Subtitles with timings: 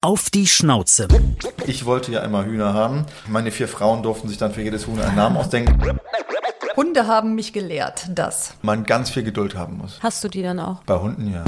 [0.00, 1.08] Auf die Schnauze.
[1.66, 3.04] Ich wollte ja immer Hühner haben.
[3.26, 5.98] Meine vier Frauen durften sich dann für jedes Huhn einen Namen ausdenken.
[6.76, 9.98] Hunde haben mich gelehrt, dass Man ganz viel Geduld haben muss.
[10.00, 10.84] Hast du die dann auch?
[10.84, 11.42] Bei Hunden ja.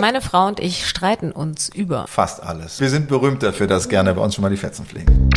[0.00, 2.06] Meine Frau und ich streiten uns über.
[2.06, 2.80] Fast alles.
[2.80, 5.28] Wir sind berühmt dafür, dass gerne bei uns schon mal die Fetzen fliegen.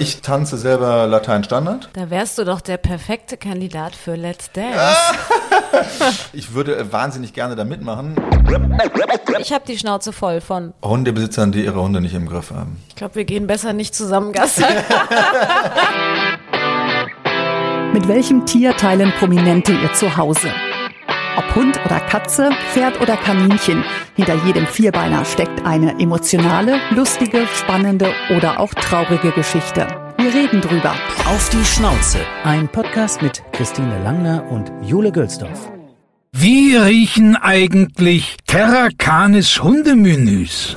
[0.00, 1.88] Ich tanze selber Latein Standard.
[1.92, 4.78] Da wärst du doch der perfekte Kandidat für Let's Dance.
[6.32, 8.16] Ich würde äh, wahnsinnig gerne da mitmachen.
[9.40, 10.74] Ich habe die Schnauze voll von.
[10.82, 12.82] Hundebesitzern, die ihre Hunde nicht im Griff haben.
[12.88, 14.62] Ich glaube, wir gehen besser nicht zusammen Gassi.
[17.92, 20.50] Mit welchem Tier teilen Prominente ihr Zuhause?
[21.36, 23.82] Ob Hund oder Katze, Pferd oder Kaninchen,
[24.16, 29.86] hinter jedem Vierbeiner steckt eine emotionale, lustige, spannende oder auch traurige Geschichte.
[30.18, 30.94] Wir reden drüber.
[31.24, 32.18] Auf die Schnauze.
[32.44, 35.70] Ein Podcast mit Christine Langner und Jule Gölsdorf.
[36.32, 40.76] Wie riechen eigentlich Terra Canis Hundemenüs?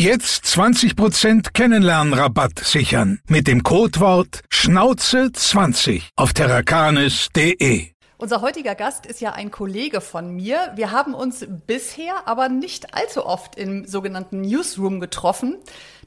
[0.00, 7.88] Jetzt 20% Kennenlernrabatt sichern mit dem Codewort Schnauze20 auf terracanis.de.
[8.20, 10.72] Unser heutiger Gast ist ja ein Kollege von mir.
[10.74, 15.56] Wir haben uns bisher aber nicht allzu oft im sogenannten Newsroom getroffen.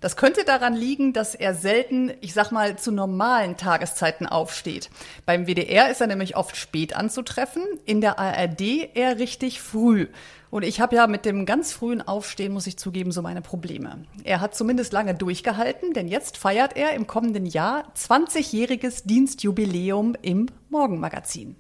[0.01, 4.89] Das könnte daran liegen, dass er selten, ich sag mal, zu normalen Tageszeiten aufsteht.
[5.25, 10.07] Beim WDR ist er nämlich oft spät anzutreffen, in der ARD eher richtig früh.
[10.49, 14.03] Und ich habe ja mit dem ganz frühen Aufstehen, muss ich zugeben, so meine Probleme.
[14.25, 20.47] Er hat zumindest lange durchgehalten, denn jetzt feiert er im kommenden Jahr 20-jähriges Dienstjubiläum im
[20.67, 21.55] Morgenmagazin.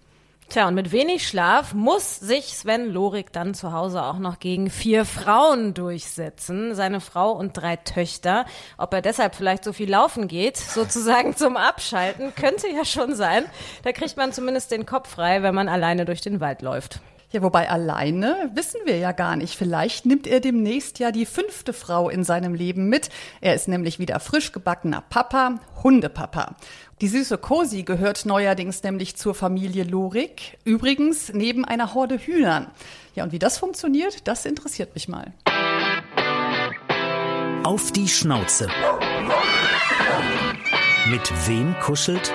[0.51, 4.69] Tja, und mit wenig Schlaf muss sich Sven Lorik dann zu Hause auch noch gegen
[4.69, 6.75] vier Frauen durchsetzen.
[6.75, 8.45] Seine Frau und drei Töchter.
[8.77, 13.45] Ob er deshalb vielleicht so viel laufen geht, sozusagen zum Abschalten, könnte ja schon sein.
[13.83, 16.99] Da kriegt man zumindest den Kopf frei, wenn man alleine durch den Wald läuft.
[17.31, 19.55] Ja, wobei alleine wissen wir ja gar nicht.
[19.55, 23.09] Vielleicht nimmt er demnächst ja die fünfte Frau in seinem Leben mit.
[23.39, 26.55] Er ist nämlich wieder frisch gebackener Papa, Hundepapa.
[26.99, 30.57] Die süße Cosi gehört neuerdings nämlich zur Familie Lorik.
[30.65, 32.67] Übrigens neben einer Horde Hühnern.
[33.15, 35.33] Ja, und wie das funktioniert, das interessiert mich mal.
[37.63, 38.67] Auf die Schnauze.
[41.09, 42.31] Mit wem kuschelt?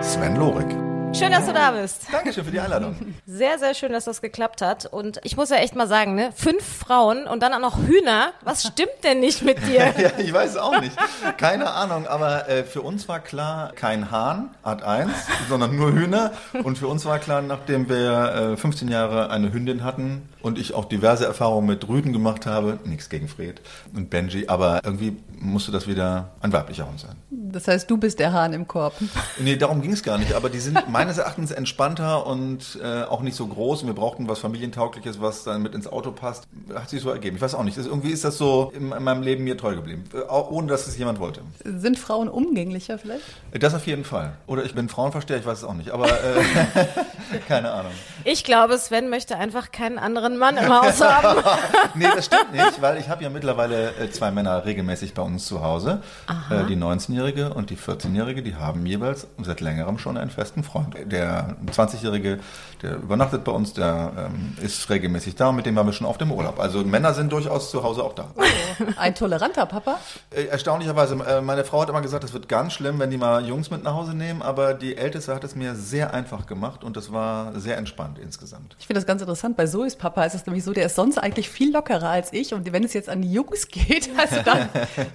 [0.00, 0.87] Sven Lorik.
[1.14, 2.02] Schön, dass du da bist.
[2.12, 2.94] Dankeschön für die Einladung.
[3.26, 4.86] Sehr, sehr schön, dass das geklappt hat.
[4.86, 8.32] Und ich muss ja echt mal sagen, ne, fünf Frauen und dann auch noch Hühner.
[8.42, 9.94] Was stimmt denn nicht mit dir?
[9.98, 10.96] ja, ich weiß es auch nicht.
[11.38, 15.10] Keine Ahnung, aber äh, für uns war klar, kein Hahn, Art 1,
[15.48, 16.32] sondern nur Hühner.
[16.62, 20.74] Und für uns war klar, nachdem wir äh, 15 Jahre eine Hündin hatten und ich
[20.74, 23.60] auch diverse Erfahrungen mit Rüden gemacht habe, nichts gegen Fred
[23.94, 27.16] und Benji, aber irgendwie musste das wieder ein weiblicher Hund sein.
[27.30, 28.94] Das heißt, du bist der Hahn im Korb.
[29.40, 33.20] Nee, darum ging es gar nicht, aber die sind meines Erachtens entspannter und äh, auch
[33.20, 33.82] nicht so groß.
[33.82, 36.48] Und wir brauchten was Familientaugliches, was dann mit ins Auto passt.
[36.74, 37.36] Hat sich so ergeben.
[37.36, 37.78] Ich weiß auch nicht.
[37.78, 40.04] Das, irgendwie ist das so in, in meinem Leben mir treu geblieben.
[40.12, 41.42] Äh, auch ohne, dass es jemand wollte.
[41.64, 43.24] Sind Frauen umgänglicher vielleicht?
[43.52, 44.32] Das auf jeden Fall.
[44.46, 45.90] Oder ich bin Frauenversteher, ich weiß es auch nicht.
[45.90, 47.92] Aber äh, keine Ahnung.
[48.24, 51.42] Ich glaube, Sven möchte einfach keinen anderen Mann im Haus haben.
[51.94, 55.46] nee, das stimmt nicht, weil ich habe ja mittlerweile äh, zwei Männer regelmäßig bei uns
[55.46, 56.02] zu Hause.
[56.50, 60.94] Äh, die 19-Jährige und die 14-Jährige, die haben jeweils seit längerem schon einen festen Freund.
[61.04, 62.38] Der 20-Jährige,
[62.82, 66.06] der übernachtet bei uns, der ähm, ist regelmäßig da und mit dem waren wir schon
[66.06, 66.58] auf dem Urlaub.
[66.60, 68.28] Also Männer sind durchaus zu Hause auch da.
[68.96, 69.98] Ein toleranter Papa?
[70.30, 73.70] Äh, Erstaunlicherweise, meine Frau hat immer gesagt, es wird ganz schlimm, wenn die mal Jungs
[73.70, 77.12] mit nach Hause nehmen, aber die Älteste hat es mir sehr einfach gemacht und das
[77.12, 78.76] war sehr entspannt insgesamt.
[78.78, 79.56] Ich finde das ganz interessant.
[79.56, 82.54] Bei Zoes Papa ist es nämlich so, der ist sonst eigentlich viel lockerer als ich.
[82.54, 84.68] Und wenn es jetzt an die Jungs geht, also dann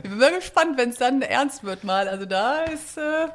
[0.03, 2.07] ich bin mal gespannt, wenn es dann ernst wird mal.
[2.07, 3.27] Also da ist, äh,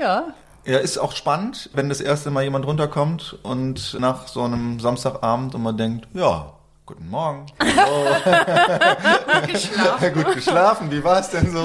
[0.00, 0.34] ja,
[0.64, 5.54] Ja, ist auch spannend, wenn das erste Mal jemand runterkommt und nach so einem Samstagabend
[5.54, 6.52] und man denkt, ja,
[6.86, 7.46] guten Morgen.
[7.58, 10.14] Gut geschlafen.
[10.24, 11.64] Gut geschlafen, wie war es denn so?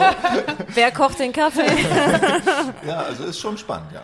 [0.74, 1.66] Wer kocht den Kaffee?
[2.86, 4.02] Ja, also ist schon spannend, ja.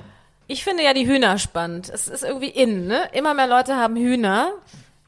[0.47, 1.89] Ich finde ja die Hühner spannend.
[1.89, 3.01] Es ist irgendwie in, ne?
[3.11, 4.51] Immer mehr Leute haben Hühner.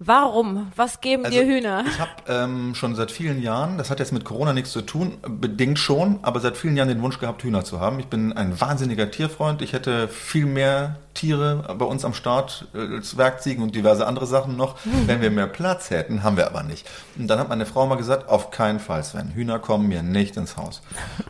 [0.03, 0.71] Warum?
[0.75, 1.83] Was geben Also, dir Hühner?
[1.87, 5.19] Ich habe ähm, schon seit vielen Jahren, das hat jetzt mit Corona nichts zu tun,
[5.27, 7.99] bedingt schon, aber seit vielen Jahren den Wunsch gehabt, Hühner zu haben.
[7.99, 9.61] Ich bin ein wahnsinniger Tierfreund.
[9.61, 14.57] Ich hätte viel mehr Tiere bei uns am Start, äh, Zwergziegen und diverse andere Sachen
[14.57, 16.89] noch, wenn wir mehr Platz hätten, haben wir aber nicht.
[17.19, 20.35] Und dann hat meine Frau mal gesagt, auf keinen Fall, Sven, Hühner kommen mir nicht
[20.35, 20.81] ins Haus.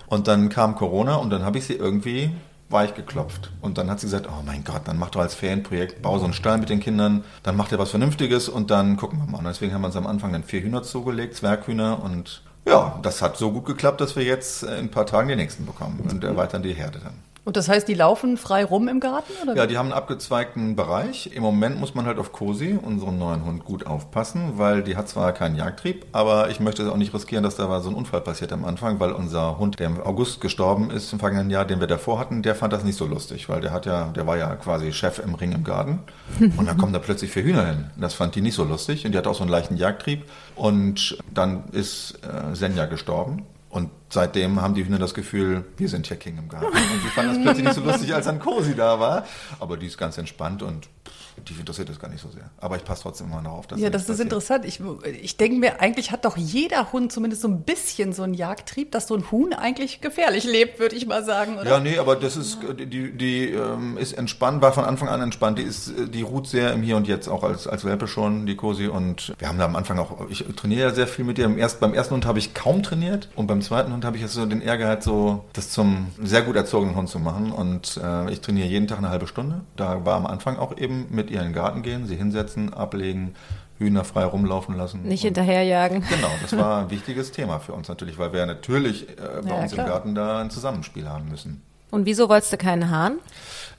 [0.07, 2.31] Und dann kam Corona und dann habe ich sie irgendwie
[2.71, 3.51] weich geklopft.
[3.61, 6.25] Und dann hat sie gesagt, oh mein Gott, dann mach doch als Ferienprojekt, bau so
[6.25, 9.39] einen Stall mit den Kindern, dann macht ihr was Vernünftiges und dann gucken wir mal.
[9.39, 13.21] Und deswegen haben wir uns am Anfang dann vier Hühner zugelegt, Zwerghühner und ja, das
[13.21, 16.23] hat so gut geklappt, dass wir jetzt in ein paar Tagen die nächsten bekommen und
[16.23, 17.30] erweitern die Herde dann.
[17.43, 19.31] Und das heißt, die laufen frei rum im Garten?
[19.41, 19.55] Oder?
[19.55, 21.31] Ja, die haben einen abgezweigten Bereich.
[21.33, 25.09] Im Moment muss man halt auf Cosi, unseren neuen Hund, gut aufpassen, weil die hat
[25.09, 28.53] zwar keinen Jagdtrieb, aber ich möchte auch nicht riskieren, dass da so ein Unfall passiert
[28.53, 31.87] am Anfang, weil unser Hund, der im August gestorben ist im vergangenen Jahr, den wir
[31.87, 34.55] davor hatten, der fand das nicht so lustig, weil der hat ja, der war ja
[34.55, 35.99] quasi Chef im Ring im Garten.
[36.57, 37.89] Und dann kommen da plötzlich vier Hühner hin.
[37.97, 40.25] Das fand die nicht so lustig und die hat auch so einen leichten Jagdtrieb.
[40.55, 43.45] Und dann ist äh, Senja gestorben.
[43.71, 46.67] Und seitdem haben die Hühner das Gefühl, wir sind hier King im Garten.
[46.67, 49.25] Und die fanden das plötzlich nicht so lustig, als dann Cosi da war.
[49.59, 52.49] Aber die ist ganz entspannt und pff, die interessiert das gar nicht so sehr.
[52.59, 54.25] Aber ich passe trotzdem immer darauf, dass Ja, das ist passiert.
[54.25, 54.65] interessant.
[54.65, 54.81] Ich,
[55.21, 58.91] ich denke mir, eigentlich hat doch jeder Hund zumindest so ein bisschen so einen Jagdtrieb,
[58.91, 61.69] dass so ein Huhn eigentlich gefährlich lebt, würde ich mal sagen, oder?
[61.69, 65.57] Ja, nee, aber das ist, die, die ähm, ist entspannt, war von Anfang an entspannt.
[65.57, 68.55] Die ist, die ruht sehr im Hier und Jetzt, auch als, als Welpe schon, die
[68.55, 68.87] Cosi.
[68.87, 71.55] Und wir haben da am Anfang auch, ich trainiere ja sehr viel mit ihr.
[71.57, 74.33] Erst, beim ersten Hund habe ich kaum trainiert und beim zweiten Hund habe ich jetzt
[74.33, 77.51] so den Ehrgeiz, so das zum sehr gut erzogenen Hund zu machen.
[77.51, 79.61] Und äh, ich trainiere jeden Tag eine halbe Stunde.
[79.75, 83.35] Da war am Anfang auch eben mit ihr in den Garten gehen, sie hinsetzen, ablegen,
[83.79, 85.03] Hühner frei rumlaufen lassen.
[85.03, 86.03] Nicht hinterherjagen.
[86.07, 89.49] Genau, das war ein wichtiges Thema für uns natürlich, weil wir ja natürlich äh, bei
[89.49, 89.85] Ja, uns klar.
[89.87, 91.63] im Garten da ein Zusammenspiel haben müssen.
[91.89, 93.17] Und wieso wolltest du keinen Hahn?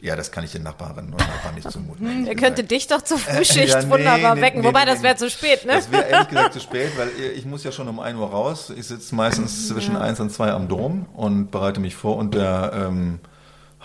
[0.03, 2.27] Ja, das kann ich den Nachbarinnen und Nachbarn nicht zumuten.
[2.27, 4.61] Er könnte dich doch zur Frühschicht ja, nee, wunderbar nee, wecken.
[4.61, 5.75] nee, Wobei, das wäre zu spät, ne?
[5.75, 8.71] Das wäre ehrlich gesagt zu spät, weil ich muss ja schon um 1 Uhr raus.
[8.77, 12.73] Ich sitze meistens zwischen 1 und 2 am Dom und bereite mich vor und der
[12.75, 13.21] ähm,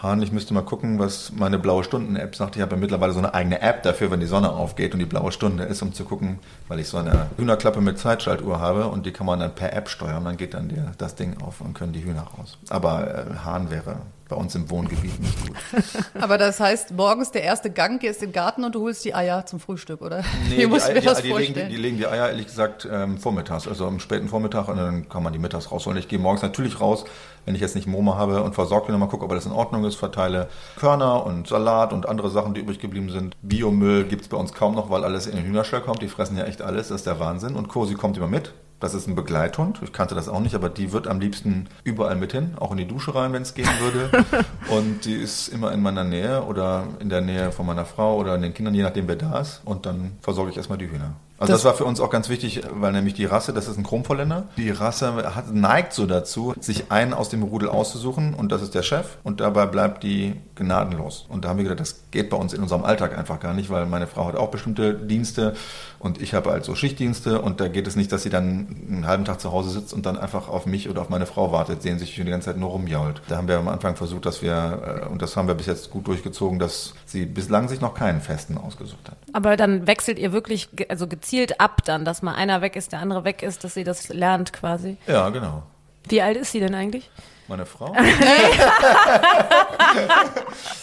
[0.02, 2.56] Hahn, ich müsste mal gucken, was meine blaue Stunden-App sagt.
[2.56, 5.06] Ich habe ja mittlerweile so eine eigene App dafür, wenn die Sonne aufgeht und die
[5.06, 9.08] blaue Stunde ist, um zu gucken, weil ich so eine Hühnerklappe mit Zeitschaltuhr habe und
[9.08, 10.24] die kann man dann per App steuern.
[10.24, 12.60] Dann geht dann der, das Ding auf und können die Hühner raus.
[12.70, 13.98] Aber äh, Hahn wäre
[14.28, 15.56] bei uns im Wohngebiet nicht gut.
[16.22, 19.16] Aber das heißt, morgens der erste Gang, gehst in den Garten und du holst die
[19.16, 20.24] Eier zum Frühstück, oder?
[20.50, 21.70] Nee, Wie muss ich die, mir die, das die, legen, die, vorstellen?
[21.70, 25.24] die legen die Eier, ehrlich gesagt, ähm, vormittags, also am späten Vormittag und dann kann
[25.24, 25.98] man die mittags rausholen.
[26.00, 27.06] Ich gehe morgens natürlich raus,
[27.46, 29.86] wenn ich jetzt nicht Moma habe und versorge den mal gucke, ob alles in Ordnung
[29.86, 33.36] ist, verteile Körner und Salat und andere Sachen, die übrig geblieben sind.
[33.42, 36.02] Biomüll gibt's bei uns kaum noch, weil alles in den Hühnerstall kommt.
[36.02, 37.56] Die fressen ja echt alles, das ist der Wahnsinn.
[37.56, 38.54] Und Cosi kommt immer mit.
[38.80, 39.80] Das ist ein Begleithund.
[39.84, 42.78] Ich kannte das auch nicht, aber die wird am liebsten überall mit hin, auch in
[42.78, 44.26] die Dusche rein, wenn es gehen würde.
[44.70, 48.36] Und die ist immer in meiner Nähe oder in der Nähe von meiner Frau oder
[48.36, 49.62] in den Kindern, je nachdem wer da ist.
[49.66, 51.16] Und dann versorge ich erstmal die Hühner.
[51.40, 53.78] Also das, Das- war für uns auch ganz wichtig, weil nämlich die Rasse, das ist
[53.78, 54.46] ein Chromvolländer.
[54.58, 58.74] Die Rasse hat, neigt so dazu, sich einen aus dem Rudel auszusuchen und das ist
[58.74, 61.26] der Chef und dabei bleibt die gnadenlos.
[61.30, 63.70] Und da haben wir gedacht, das geht bei uns in unserem Alltag einfach gar nicht,
[63.70, 65.56] weil meine Frau hat auch bestimmte Dienste
[66.00, 69.06] und ich habe halt so Schichtdienste und da geht es nicht, dass sie dann einen
[69.08, 71.84] halben Tag zu Hause sitzt und dann einfach auf mich oder auf meine Frau wartet,
[71.84, 73.22] sehen sich die ganze Zeit nur rumjault.
[73.28, 75.92] Da haben wir am Anfang versucht, dass wir, äh, und das haben wir bis jetzt
[75.92, 79.18] gut durchgezogen, dass sie bislang sich noch keinen Festen ausgesucht hat.
[79.34, 81.27] Aber dann wechselt ihr wirklich, also gezielt
[81.60, 84.54] ab dann, dass mal einer weg ist, der andere weg ist, dass sie das lernt
[84.54, 84.98] quasi.
[85.08, 85.64] Ja, genau.
[86.10, 87.10] Wie alt ist sie denn eigentlich?
[87.50, 87.94] Meine Frau?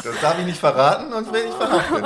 [0.03, 2.05] das darf ich nicht verraten, sonst werde ich verhaftet.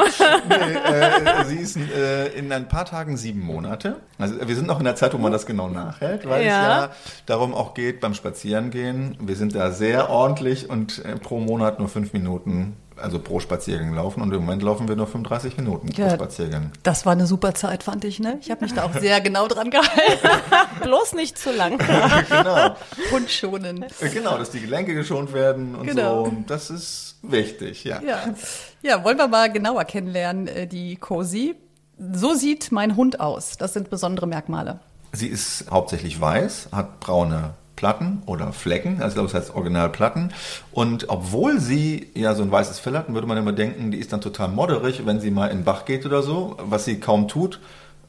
[0.49, 3.97] Nee, äh, sie ist äh, in ein paar Tagen sieben Monate.
[4.19, 6.49] Also wir sind noch in der Zeit, wo man das genau nachhält, weil Ja.
[6.61, 6.91] es ja
[7.27, 9.17] darum auch geht beim Spazierengehen.
[9.21, 13.95] Wir sind da sehr ordentlich und äh, pro Monat nur fünf Minuten, also pro Spaziergang
[13.95, 14.23] laufen.
[14.23, 16.11] Und im Moment laufen wir nur 35 Minuten pro Ja.
[16.11, 16.73] Spaziergang.
[16.83, 18.39] Das war eine super Zeit, fand ich, ne?
[18.41, 20.29] Ich habe mich da auch sehr genau dran gehalten.
[20.83, 21.79] Bloß nicht zu lang.
[22.29, 22.77] genau.
[23.11, 23.83] Hund schonen.
[24.01, 26.27] Äh, Genau, dass die Gelenke geschont werden und Genau.
[26.27, 26.33] so.
[26.47, 28.01] Das ist wichtig, ja.
[28.03, 28.35] Ja.
[28.83, 31.55] ja, wollen wir mal genauer kennenlernen, äh, die Cosi.
[31.99, 33.57] So sieht mein Hund aus.
[33.57, 34.81] Das sind besondere Merkmale.
[35.13, 40.33] Sie ist hauptsächlich weiß, hat braune Platten oder Flecken, also das heißt Originalplatten.
[40.73, 44.13] Und obwohl sie ja so ein weißes Fell hat, würde man immer denken, die ist
[44.13, 47.29] dann total modderig, wenn sie mal in den Bach geht oder so, was sie kaum
[47.29, 47.61] tut,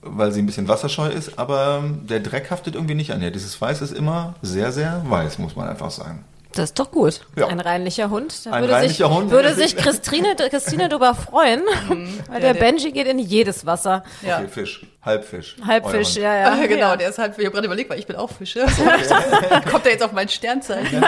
[0.02, 1.38] weil sie ein bisschen wasserscheu ist.
[1.38, 3.30] Aber der Dreck haftet irgendwie nicht an ihr.
[3.30, 6.26] Dieses Weiß ist immer sehr, sehr weiß, muss man einfach sagen.
[6.60, 7.22] Das ist doch gut.
[7.38, 7.48] Ja.
[7.48, 8.46] Ein reinlicher Hund.
[8.46, 9.32] Da Ein würde reinlicher sich, Hund.
[9.32, 12.20] Würde sich Christine, Christine darüber freuen, weil Mhm.
[12.34, 14.04] Ja, der der- Benji geht in jedes Wasser.
[14.22, 14.40] Ja.
[14.40, 14.86] Okay, Fisch.
[15.02, 15.56] Halbfisch.
[15.66, 16.52] Halbfisch, ja, ja.
[16.52, 16.96] Ah, genau, ja.
[16.98, 18.66] der ist halt, ich habe gerade überlegt, weil ich bin auch Fische.
[19.72, 21.02] Kommt er jetzt auf mein Sternzeichen?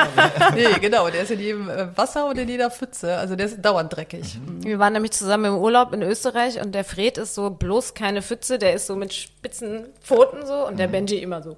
[0.56, 3.18] nee, genau, der ist in jedem äh, Wasser und in jeder Pfütze.
[3.18, 4.38] Also der ist dauernd dreckig.
[4.62, 8.22] Wir waren nämlich zusammen im Urlaub in Österreich und der Fred ist so bloß keine
[8.22, 10.92] Pfütze, der ist so mit spitzen Pfoten so und der Mhm.
[10.94, 11.58] Benji immer so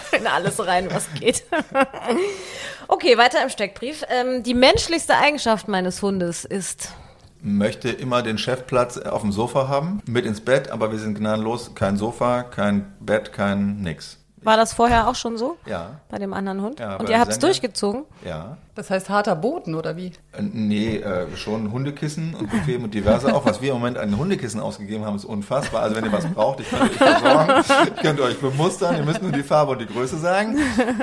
[0.12, 1.44] in alles rein, was geht.
[2.88, 4.04] okay, weiter im Steckbrief.
[4.08, 6.90] Ähm, die menschlichste Eigenschaft meines Hundes ist.
[7.42, 11.74] möchte immer den Chefplatz auf dem Sofa haben, mit ins Bett, aber wir sind gnadenlos,
[11.74, 14.19] kein Sofa, kein Bett, kein nix.
[14.42, 15.56] War das vorher auch schon so?
[15.66, 16.80] Ja, Bei dem anderen Hund?
[16.80, 18.04] Ja, und ihr habt es durchgezogen?
[18.24, 18.56] ja.
[18.76, 20.06] Das heißt harter Boden, oder wie?
[20.32, 23.44] Äh, Nee, äh, schon Hundekissen und bequem und diverse auch.
[23.44, 25.82] Was wir im Moment an Hundekissen ausgegeben haben, ist unfassbar.
[25.82, 27.52] Also wenn ihr was braucht, ich könnte euch versorgen.
[27.94, 28.96] Ich könnte euch bemustern.
[28.96, 30.56] Ihr müsst nur die Farbe und die Größe sagen.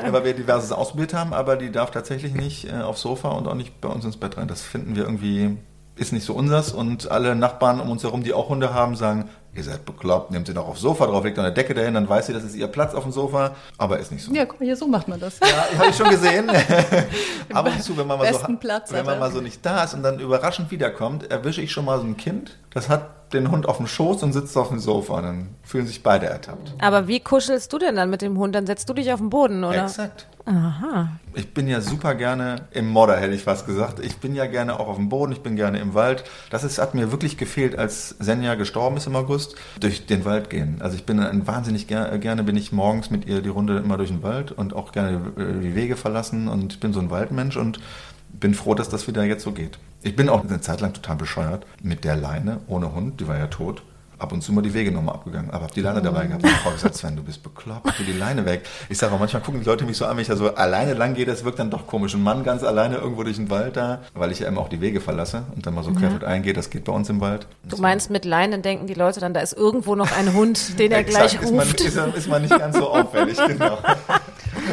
[0.09, 3.53] Weil wir diverses ausprobiert haben, aber die darf tatsächlich nicht äh, aufs Sofa und auch
[3.53, 4.47] nicht bei uns ins Bett rein.
[4.47, 5.57] Das finden wir irgendwie,
[5.97, 6.71] ist nicht so unsers.
[6.71, 10.47] Und alle Nachbarn um uns herum, die auch Hunde haben, sagen, ihr seid bekloppt, nehmt
[10.47, 12.55] sie doch aufs Sofa drauf, legt noch eine Decke dahin, dann weiß sie, das ist
[12.55, 13.55] ihr Platz auf dem Sofa.
[13.77, 14.33] Aber ist nicht so.
[14.33, 15.39] Ja, guck mal, hier so macht man das.
[15.39, 16.49] Ja, habe ich schon gesehen.
[17.53, 19.93] Ab und zu, wenn man mal so, Platz wenn man mal so nicht da ist
[19.93, 23.67] und dann überraschend wiederkommt, erwische ich schon mal so ein Kind, das hat den Hund
[23.67, 25.15] auf dem Schoß und sitzt auf dem Sofa.
[25.15, 26.73] Und dann fühlen sich beide ertappt.
[26.79, 28.55] Aber wie kuschelst du denn dann mit dem Hund?
[28.55, 29.83] Dann setzt du dich auf den Boden, oder?
[29.83, 30.27] Exakt.
[30.47, 31.09] Aha.
[31.33, 33.99] Ich bin ja super gerne im Modder, hätte ich fast gesagt.
[33.99, 36.23] Ich bin ja gerne auch auf dem Boden, ich bin gerne im Wald.
[36.49, 40.49] Das ist, hat mir wirklich gefehlt, als Senja gestorben ist im August, durch den Wald
[40.49, 40.77] gehen.
[40.79, 43.97] Also ich bin ein wahnsinnig ger gerne, bin ich morgens mit ihr die Runde immer
[43.97, 47.09] durch den Wald und auch gerne äh, die Wege verlassen und ich bin so ein
[47.09, 47.81] Waldmensch und
[48.29, 49.79] bin froh, dass das wieder jetzt so geht.
[50.01, 53.37] Ich bin auch eine Zeit lang total bescheuert mit der Leine ohne Hund, die war
[53.37, 53.83] ja tot.
[54.19, 56.41] Ab und zu mal die Wege nochmal abgegangen, aber hab die Leine dabei gehabt.
[56.41, 58.63] Meine Frau gesagt, Sven, du bist bekloppt, tu die Leine weg.
[58.89, 60.93] Ich sage auch, manchmal gucken die Leute mich so an, wenn ich da so alleine
[60.95, 62.15] lang gehe, das wirkt dann doch komisch.
[62.15, 64.81] Ein Mann ganz alleine irgendwo durch den Wald da, weil ich ja immer auch die
[64.81, 67.45] Wege verlasse und dann mal so querfeld eingehe, das geht bei uns im Wald.
[67.63, 70.91] Du meinst, mit Leinen denken die Leute dann, da ist irgendwo noch ein Hund, den
[70.91, 71.81] er gleich Exakt, ist man, ruft.
[71.81, 73.77] ist, ist man nicht ganz so auffällig, genau.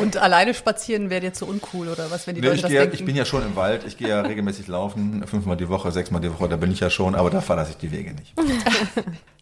[0.00, 2.70] Und alleine spazieren wäre dir zu uncool, oder was, wenn die Nee, Leute ich, das
[2.70, 2.94] gehe, denken?
[2.96, 6.20] ich bin ja schon im Wald, ich gehe ja regelmäßig laufen, fünfmal die Woche, sechsmal
[6.20, 8.34] die Woche, da bin ich ja schon, aber da verlasse ich die Wege nicht.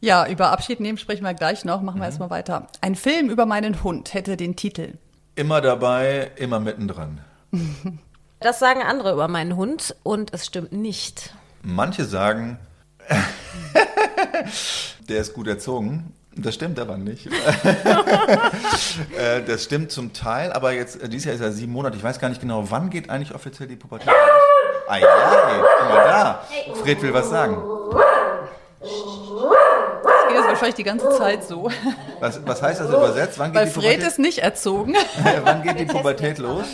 [0.05, 1.79] Ja, über Abschied nehmen sprechen wir gleich noch.
[1.79, 1.87] Mhm.
[1.87, 2.67] Machen wir erstmal weiter.
[2.81, 4.95] Ein Film über meinen Hund hätte den Titel.
[5.37, 7.21] Immer dabei, immer mittendrin.
[8.41, 11.33] Das sagen andere über meinen Hund und es stimmt nicht.
[11.63, 12.59] Manche sagen,
[15.09, 16.13] der ist gut erzogen.
[16.37, 17.29] Das stimmt aber nicht.
[19.19, 21.97] Äh, das stimmt zum Teil, aber jetzt, äh, dieses Jahr ist er sieben Monate.
[21.97, 24.17] Ich weiß gar nicht genau, wann geht eigentlich offiziell die Pubertät los?
[24.89, 25.07] Ah ja,
[25.79, 26.43] guck mal da.
[26.83, 27.57] Fred will was sagen.
[28.81, 28.91] Das
[30.29, 31.71] geht jetzt wahrscheinlich die ganze Zeit so.
[32.21, 33.39] Was, was heißt das übersetzt?
[33.39, 34.95] Wann geht, Weil die Fred Pubertät, ist nicht erzogen.
[35.45, 36.67] wann geht die Pubertät los?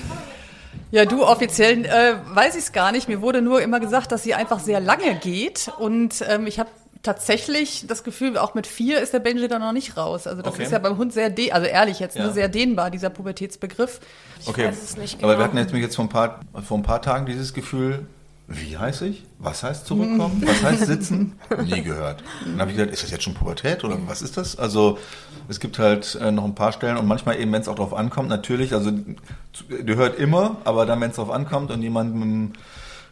[0.91, 3.09] Ja, du offiziell äh, weiß ich es gar nicht.
[3.09, 5.71] Mir wurde nur immer gesagt, dass sie einfach sehr lange geht.
[5.79, 6.71] Und ähm, ich habe
[7.09, 10.27] tatsächlich das Gefühl, auch mit vier ist der Benji da noch nicht raus.
[10.27, 10.65] Also das Okay.
[10.65, 12.27] ist ja beim Hund sehr, de also ehrlich jetzt, Ja.
[12.27, 14.01] ne, sehr dehnbar, dieser Pubertätsbegriff.
[14.47, 15.39] Okay, weiß es nicht aber genau.
[15.39, 18.07] wir hatten jetzt mich jetzt vor ein, paar, vor ein paar Tagen dieses Gefühl,
[18.47, 19.25] wie heiß ich?
[19.39, 20.43] Was heißt zurückkommen?
[20.47, 21.39] Was heißt sitzen?
[21.65, 22.23] Nie gehört.
[22.45, 24.59] Dann habe ich gedacht, ist das jetzt schon Pubertät oder was ist das?
[24.59, 24.99] Also
[25.49, 27.93] es gibt halt äh, noch ein paar Stellen und manchmal eben, wenn es auch drauf
[27.95, 32.23] ankommt, natürlich, also du hört immer, aber dann, wenn es drauf ankommt und jemand mit
[32.23, 32.53] einem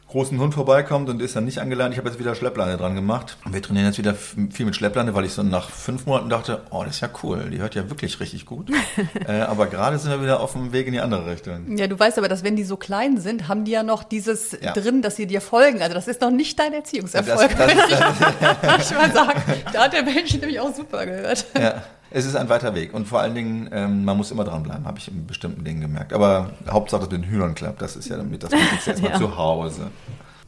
[0.09, 3.37] großen Hund vorbeikommt und ist dann nicht angeladen, ich habe jetzt wieder Schleppleine dran gemacht.
[3.45, 6.63] Und wir trainieren jetzt wieder viel mit Schleppleine, weil ich so nach fünf Monaten dachte,
[6.71, 8.71] oh, das ist ja cool, die hört ja wirklich richtig gut.
[9.27, 11.77] äh, aber gerade sind wir wieder auf dem Weg in die andere Richtung.
[11.77, 14.57] Ja, du weißt aber, dass wenn die so klein sind, haben die ja noch dieses
[14.61, 14.73] Ja.
[14.73, 15.83] drin, dass sie dir folgen.
[15.83, 17.57] Also das ist noch nicht dein Erziehungserfolg.
[17.57, 19.43] Das- das- würde ich mal sagen.
[19.73, 21.47] Da hat der Benji nämlich auch super gehört.
[21.59, 21.83] Ja,
[22.17, 24.99] es ist ein weiter Weg und vor allen Dingen, ähm, man muss immer dranbleiben, habe
[24.99, 26.15] ich in bestimmten Dingen gemerkt.
[26.15, 29.19] Aber Hauptsache mit den Hühnern klappt, das ist ja damit das Wichtigste erstmal Ja.
[29.19, 29.91] zu Hause.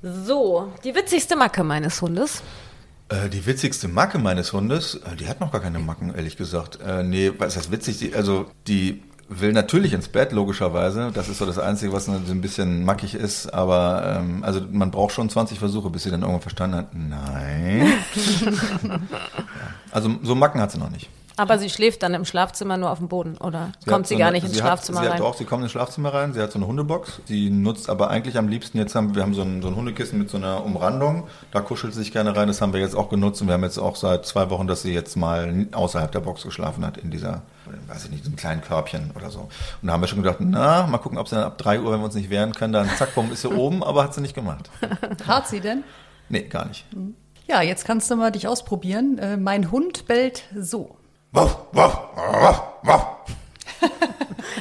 [0.03, 2.43] So, die witzigste Macke meines Hundes.
[3.11, 6.79] Äh, die witzigste Macke meines Hundes, äh, die hat noch gar keine Macken, ehrlich gesagt.
[6.81, 7.99] Äh, nee, was heißt witzig?
[7.99, 11.11] Die, also die will natürlich ins Bett, logischerweise.
[11.13, 13.53] Das ist so das Einzige, was so ein bisschen mackig ist.
[13.53, 17.93] Aber ähm, also man braucht schon 20 Versuche, bis sie dann irgendwann verstanden hat, nein.
[19.91, 21.11] Also so Macken hat sie noch nicht.
[21.39, 24.15] Aber sie schläft dann im Schlafzimmer nur auf dem Boden, oder Sie kommt hat sie
[24.15, 25.19] so gar eine- nicht ins sie Schlafzimmer hat, sie rein?
[25.21, 26.33] Hat, doch, sie kommt ins Schlafzimmer rein.
[26.35, 27.21] Sie hat so eine Hundebox.
[27.27, 30.19] Sie nutzt aber eigentlich am liebsten, jetzt haben wir haben so ein, so ein Hundekissen
[30.19, 31.27] mit so einer Umrandung.
[31.53, 32.49] Da kuschelt sie sich gerne rein.
[32.49, 33.41] Das haben wir jetzt auch genutzt.
[33.41, 36.43] Und wir haben jetzt auch seit zwei Wochen, dass sie jetzt mal außerhalb der Box
[36.43, 37.43] geschlafen hat, in dieser,
[37.87, 39.41] weiß ich nicht, so einem kleinen Körbchen oder so.
[39.41, 41.93] Und da haben wir schon gedacht, na, mal gucken, ob sie dann ab drei Uhr,
[41.93, 44.21] wenn wir uns nicht wehren können, dann zack, bumm, ist sie oben, aber hat sie
[44.21, 44.71] nicht gemacht.
[45.27, 45.85] Hart sie denn?
[46.29, 46.85] Nee, gar nicht.
[47.47, 49.17] Ja, jetzt kannst du mal dich ausprobieren.
[49.17, 50.98] Äh, mein Hund bellt so.
[51.33, 53.07] Wuff, wuff, wuff, wuff.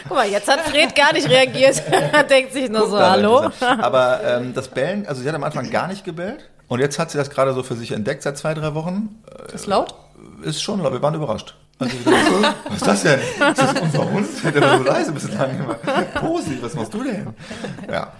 [0.08, 1.82] Guck mal, jetzt hat Fred gar nicht reagiert.
[1.92, 3.50] er denkt sich nur so, hallo.
[3.62, 6.50] Aber ähm, das Bellen, also sie hat am Anfang gar nicht gebellt.
[6.68, 9.24] Und jetzt hat sie das gerade so für sich entdeckt seit zwei, drei Wochen.
[9.54, 9.96] Ist laut?
[10.44, 11.56] Ist schon laut, wir waren überrascht.
[11.80, 13.20] Also dachte, was ist das denn?
[13.20, 14.28] Ist das unser Hund?
[14.44, 15.76] Der war so leise bislang immer.
[15.76, 17.28] Posi, was machst du denn?
[17.90, 18.12] Ja.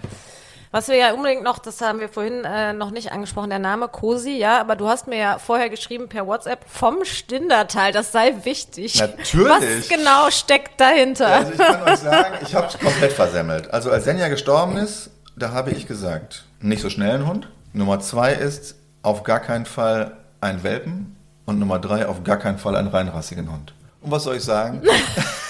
[0.70, 3.88] Was wir ja unbedingt noch, das haben wir vorhin äh, noch nicht angesprochen, der Name
[3.88, 8.34] Cosi, ja, aber du hast mir ja vorher geschrieben per WhatsApp vom Stindertal, das sei
[8.44, 8.98] wichtig.
[8.98, 9.48] Natürlich.
[9.48, 11.28] Was genau steckt dahinter?
[11.28, 13.72] Also ich kann euch sagen, ich habe es komplett versemmelt.
[13.72, 17.48] Also als Senja gestorben ist, da habe ich gesagt, nicht so schnell ein Hund.
[17.72, 21.16] Nummer zwei ist auf gar keinen Fall ein Welpen.
[21.46, 23.72] Und Nummer drei, auf gar keinen Fall einen reinrassigen Hund.
[24.02, 24.82] Und was soll ich sagen?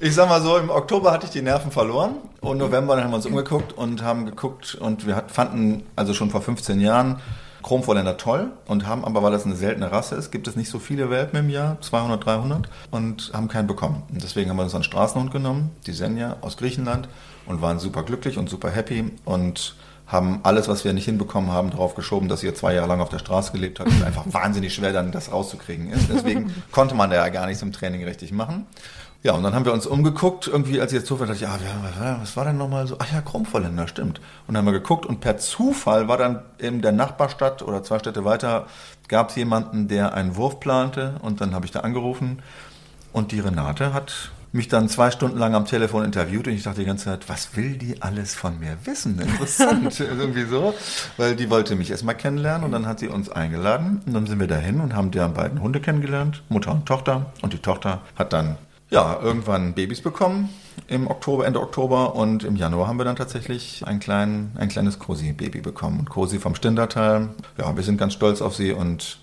[0.00, 3.10] ich sag mal so, im Oktober hatte ich die Nerven verloren und November dann haben
[3.10, 7.20] wir uns umgeguckt und haben geguckt und wir fanden also schon vor 15 Jahren
[7.62, 10.78] Chromvorländer toll und haben aber, weil das eine seltene Rasse ist, gibt es nicht so
[10.78, 14.02] viele Welpen im Jahr, 200, 300 und haben keinen bekommen.
[14.10, 17.08] Und deswegen haben wir uns einen Straßenhund genommen, die Senja aus Griechenland
[17.46, 19.76] und waren super glücklich und super happy und
[20.12, 23.08] haben alles, was wir nicht hinbekommen haben, darauf geschoben, dass ihr zwei Jahre lang auf
[23.08, 23.90] der Straße gelebt habt.
[23.90, 26.10] Und einfach wahnsinnig schwer dann das rauszukriegen ist.
[26.12, 28.66] Deswegen konnte man da ja gar nichts im Training richtig machen.
[29.24, 32.20] Ja, und dann haben wir uns umgeguckt, irgendwie, als ich jetzt zufällig dachte, ja, ja,
[32.20, 32.96] was war denn nochmal so?
[32.98, 34.18] Ach ja, Krummvolländer, stimmt.
[34.48, 38.00] Und dann haben wir geguckt und per Zufall war dann in der Nachbarstadt oder zwei
[38.00, 38.66] Städte weiter,
[39.06, 42.42] gab es jemanden, der einen Wurf plante und dann habe ich da angerufen
[43.12, 46.80] und die Renate hat mich dann zwei Stunden lang am Telefon interviewt und ich dachte
[46.80, 49.18] die ganze Zeit, was will die alles von mir wissen?
[49.20, 50.74] Interessant, irgendwie so.
[51.16, 54.40] Weil die wollte mich erstmal kennenlernen und dann hat sie uns eingeladen und dann sind
[54.40, 57.32] wir dahin und haben deren beiden Hunde kennengelernt, Mutter und Tochter.
[57.40, 58.56] Und die Tochter hat dann
[58.92, 60.50] ja, irgendwann Babys bekommen
[60.86, 64.98] im Oktober, Ende Oktober und im Januar haben wir dann tatsächlich ein, klein, ein kleines
[64.98, 66.04] Cosi-Baby bekommen.
[66.04, 69.18] Cosi vom Stindertal, ja, wir sind ganz stolz auf sie und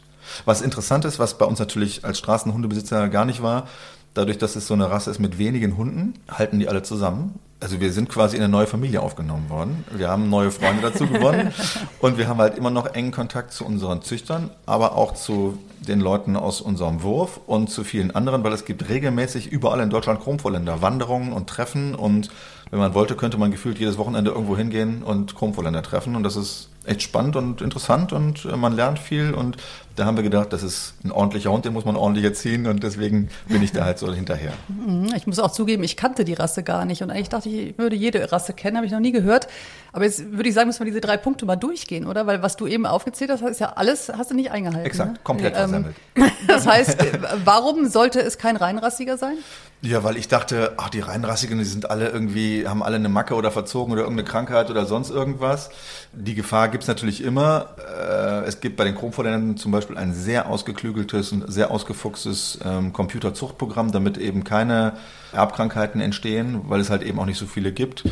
[0.45, 3.67] was interessant ist, was bei uns natürlich als Straßenhundebesitzer gar nicht war,
[4.15, 7.39] dadurch, dass es so eine Rasse ist mit wenigen Hunden, halten die alle zusammen.
[7.61, 9.83] Also wir sind quasi in eine neue Familie aufgenommen worden.
[9.91, 11.53] Wir haben neue Freunde dazu gewonnen.
[11.99, 15.99] Und wir haben halt immer noch engen Kontakt zu unseren Züchtern, aber auch zu den
[15.99, 20.21] Leuten aus unserem Wurf und zu vielen anderen, weil es gibt regelmäßig überall in Deutschland
[20.21, 21.95] Chromvorländer Wanderungen und Treffen.
[21.95, 22.29] Und
[22.69, 26.15] wenn man wollte, könnte man gefühlt jedes Wochenende irgendwo hingehen und Chromvorländer treffen.
[26.15, 29.33] Und das ist echt spannend und interessant und äh, man lernt viel.
[29.33, 29.57] Und
[29.99, 32.83] da haben wir gedacht, das ist ein ordentlicher Hund, den muss man ordentlich erziehen und
[32.83, 34.53] deswegen bin ich da halt so hinterher.
[34.69, 37.71] Mhm, ich muss auch zugeben, ich kannte die Rasse gar nicht und eigentlich dachte ich,
[37.71, 39.47] ich würde jede Rasse kennen, habe ich noch nie gehört.
[39.91, 42.27] Aber jetzt würde ich sagen, müssen wir diese drei Punkte mal durchgehen, oder?
[42.27, 44.85] Weil was du eben aufgezählt hast, ist ja alles, hast du nicht eingehalten.
[44.85, 45.19] Exakt, ne?
[45.23, 45.95] komplett ähm, versammelt.
[46.47, 46.97] Das heißt,
[47.43, 49.35] warum sollte es kein reinrassiger sein?
[49.81, 53.35] Ja, weil ich dachte, ach, die Reinrassigen, die sind alle irgendwie, haben alle eine Macke
[53.35, 55.69] oder verzogen oder irgendeine Krankheit oder sonst irgendwas.
[56.11, 57.67] Die Gefahr gibt's natürlich immer.
[57.97, 62.93] Äh, es gibt bei den Chromvorländern zum Beispiel ein sehr ausgeklügeltes und sehr ausgefuchstes ähm,
[62.93, 64.93] Computerzuchtprogramm, damit eben keine
[65.31, 68.03] Erbkrankheiten entstehen, weil es halt eben auch nicht so viele gibt.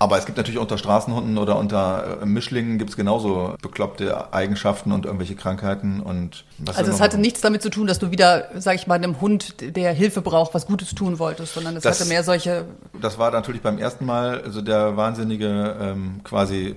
[0.00, 4.92] Aber es gibt natürlich unter Straßenhunden oder unter äh, Mischlingen gibt es genauso bekloppte Eigenschaften
[4.92, 6.00] und irgendwelche Krankheiten.
[6.00, 8.94] Und was also es hatte nichts damit zu tun, dass du wieder, sag ich mal,
[8.94, 12.64] einem Hund, der Hilfe braucht, was Gutes tun wolltest, sondern es Das- hatte mehr solche.
[13.00, 16.76] Das war natürlich beim ersten Mal, also der wahnsinnige ähm, quasi,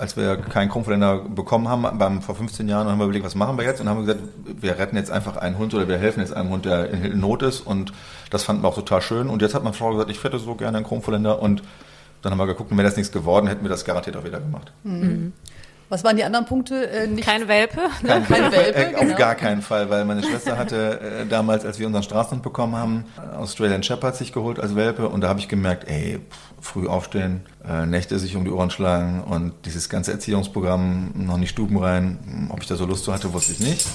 [0.00, 3.56] als wir keinen Krummverländer bekommen haben, beim, vor 15 Jahren, haben wir überlegt, was machen
[3.56, 3.80] wir jetzt?
[3.80, 4.28] Und haben wir gesagt,
[4.60, 7.42] wir retten jetzt einfach einen Hund oder wir helfen jetzt einem Hund, der in Not
[7.42, 7.60] ist.
[7.60, 7.92] Und
[8.30, 9.28] das fanden wir auch total schön.
[9.28, 11.40] Und jetzt hat meine Frau gesagt, ich hätte so gerne einen Krummverländer.
[11.40, 11.62] Und
[12.22, 14.72] dann haben wir geguckt, wäre das nichts geworden, hätten wir das garantiert auch wieder gemacht.
[15.90, 16.86] Was waren die anderen Punkte?
[16.90, 17.80] Äh, nicht Kein Welpe.
[18.06, 19.16] kein, kein Welpe, Äh, Auf genau.
[19.16, 23.04] gar keinen Fall, weil meine Schwester hatte äh, damals, als wir unseren Straßenhund bekommen haben,
[23.38, 26.38] Australian Shepherd sich geholt als Welpe und da habe ich gemerkt, ey, pff,
[26.72, 31.50] früh aufstehen, äh, Nächte sich um die Ohren schlagen und dieses ganze Erziehungsprogramm noch nicht
[31.50, 33.86] Stuben rein, ob ich da so Lust zu hatte, wusste ich nicht.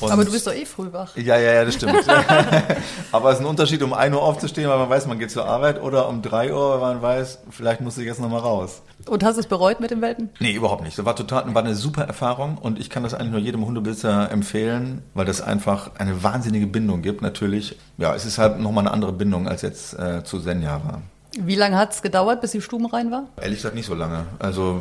[0.00, 1.16] Und Aber du bist doch eh früh wach.
[1.16, 2.04] ja, ja, ja, das stimmt.
[3.12, 5.44] Aber es ist ein Unterschied, um 1 Uhr aufzustehen, weil man weiß, man geht zur
[5.46, 8.82] Arbeit, oder um 3 Uhr, weil man weiß, vielleicht muss ich jetzt nochmal raus.
[9.06, 10.30] Und hast du es bereut mit dem Welpen?
[10.38, 10.98] Nee, überhaupt nicht.
[10.98, 14.30] Das war total, war eine super Erfahrung und ich kann das eigentlich nur jedem Hundebesitzer
[14.30, 17.76] empfehlen, weil das einfach eine wahnsinnige Bindung gibt, natürlich.
[17.98, 21.02] Ja, es ist halt nochmal eine andere Bindung, als jetzt äh, zu Senja war.
[21.38, 23.24] Wie lange hat es gedauert, bis die stubenrein war?
[23.40, 24.26] Ehrlich gesagt nicht so lange.
[24.38, 24.80] Also,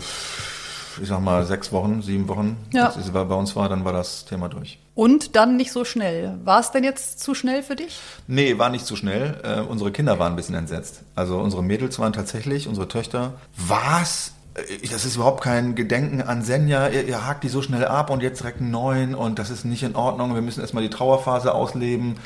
[1.02, 2.58] ich sag mal, sechs Wochen, sieben Wochen.
[2.74, 2.88] Ja.
[2.88, 4.80] Als es bei uns war, dann war das Thema durch.
[5.00, 6.38] Und dann nicht so schnell.
[6.44, 8.02] War es denn jetzt zu schnell für dich?
[8.28, 9.40] Nee, war nicht zu schnell.
[9.46, 11.04] Äh, unsere Kinder waren ein bisschen entsetzt.
[11.16, 14.34] Also unsere Mädels waren tatsächlich, unsere Töchter, was?
[14.56, 16.90] Äh, Das ist überhaupt kein Gedenken an Senja.
[16.90, 19.64] Ihr, ihr hakt die so schnell ab und jetzt direkt einen neuen und das ist
[19.64, 20.36] nicht in Ordnung.
[20.36, 22.18] Wir müssen erstmal die Trauerphase ausleben.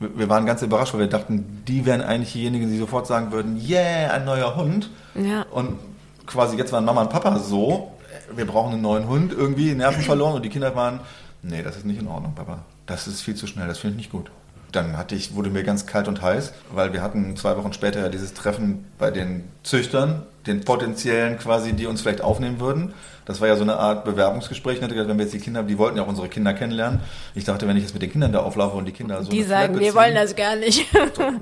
[0.00, 3.30] Wir wir waren ganz überrascht, weil wir dachten, die wären eigentlich diejenigen, die sofort sagen
[3.30, 4.90] würden, yeah, ein neuer Hund.
[5.14, 5.46] Ja.
[5.52, 5.78] Und
[6.26, 7.92] quasi jetzt waren Mama und Papa so,
[8.34, 10.98] wir brauchen einen neuen Hund, irgendwie Nerven verloren und die Kinder waren,
[11.46, 12.64] nee, das ist nicht in Ordnung, Papa.
[12.86, 14.30] Das ist viel zu schnell, das finde ich nicht gut.
[14.72, 18.00] dann hatte ich, wurde mir ganz kalt und heiß, weil wir hatten zwei Wochen später
[18.00, 22.92] ja dieses Treffen bei den Züchtern, den potenziellen quasi, die uns vielleicht aufnehmen würden.
[23.24, 24.76] Das war ja so eine Art Bewerbungsgespräch.
[24.76, 27.00] Ich hatte wenn wir jetzt die Kinder, die wollten ja auch unsere Kinder kennenlernen.
[27.34, 29.42] Ich dachte, wenn ich jetzt mit den Kindern da auflaufe und die Kinder so Die
[29.42, 30.86] sagen, Flappe wir ziehen, wollen das gar nicht.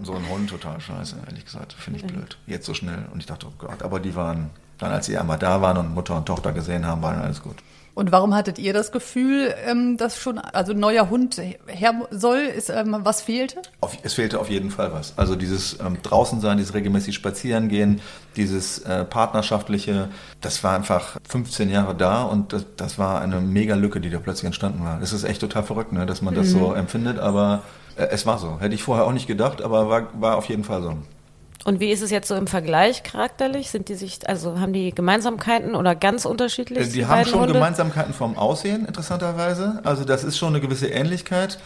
[0.02, 1.74] so ein Hund total scheiße, ehrlich gesagt.
[1.74, 2.38] Finde ich blöd.
[2.46, 3.04] Jetzt so schnell.
[3.12, 5.92] Und ich dachte, oh Gott, aber die waren, dann als sie einmal da waren und
[5.92, 7.56] Mutter und Tochter gesehen haben, war dann alles gut.
[7.94, 12.38] Und warum hattet ihr das Gefühl, ähm, dass schon also ein neuer Hund her soll?
[12.38, 13.62] Ist ähm, was fehlte?
[14.02, 15.16] Es fehlte auf jeden Fall was.
[15.16, 18.00] Also dieses ähm, draußen sein, dieses regelmäßig spazieren gehen,
[18.36, 20.08] dieses äh, partnerschaftliche,
[20.40, 24.18] das war einfach 15 Jahre da und das, das war eine mega Lücke, die da
[24.18, 24.98] plötzlich entstanden war.
[24.98, 27.62] Das ist echt total verrückt, ne, dass man das so empfindet, aber
[27.96, 28.58] äh, es war so.
[28.58, 30.96] Hätte ich vorher auch nicht gedacht, aber war, war auf jeden Fall so.
[31.64, 33.70] Und wie ist es jetzt so im Vergleich charakterlich?
[33.70, 36.88] Sind die sich, also haben die Gemeinsamkeiten oder ganz unterschiedlich?
[36.88, 37.54] Äh, Die haben beiden schon Hunde?
[37.54, 39.80] Gemeinsamkeiten vom Aussehen, interessanterweise.
[39.82, 41.58] Also das ist schon eine gewisse Ähnlichkeit.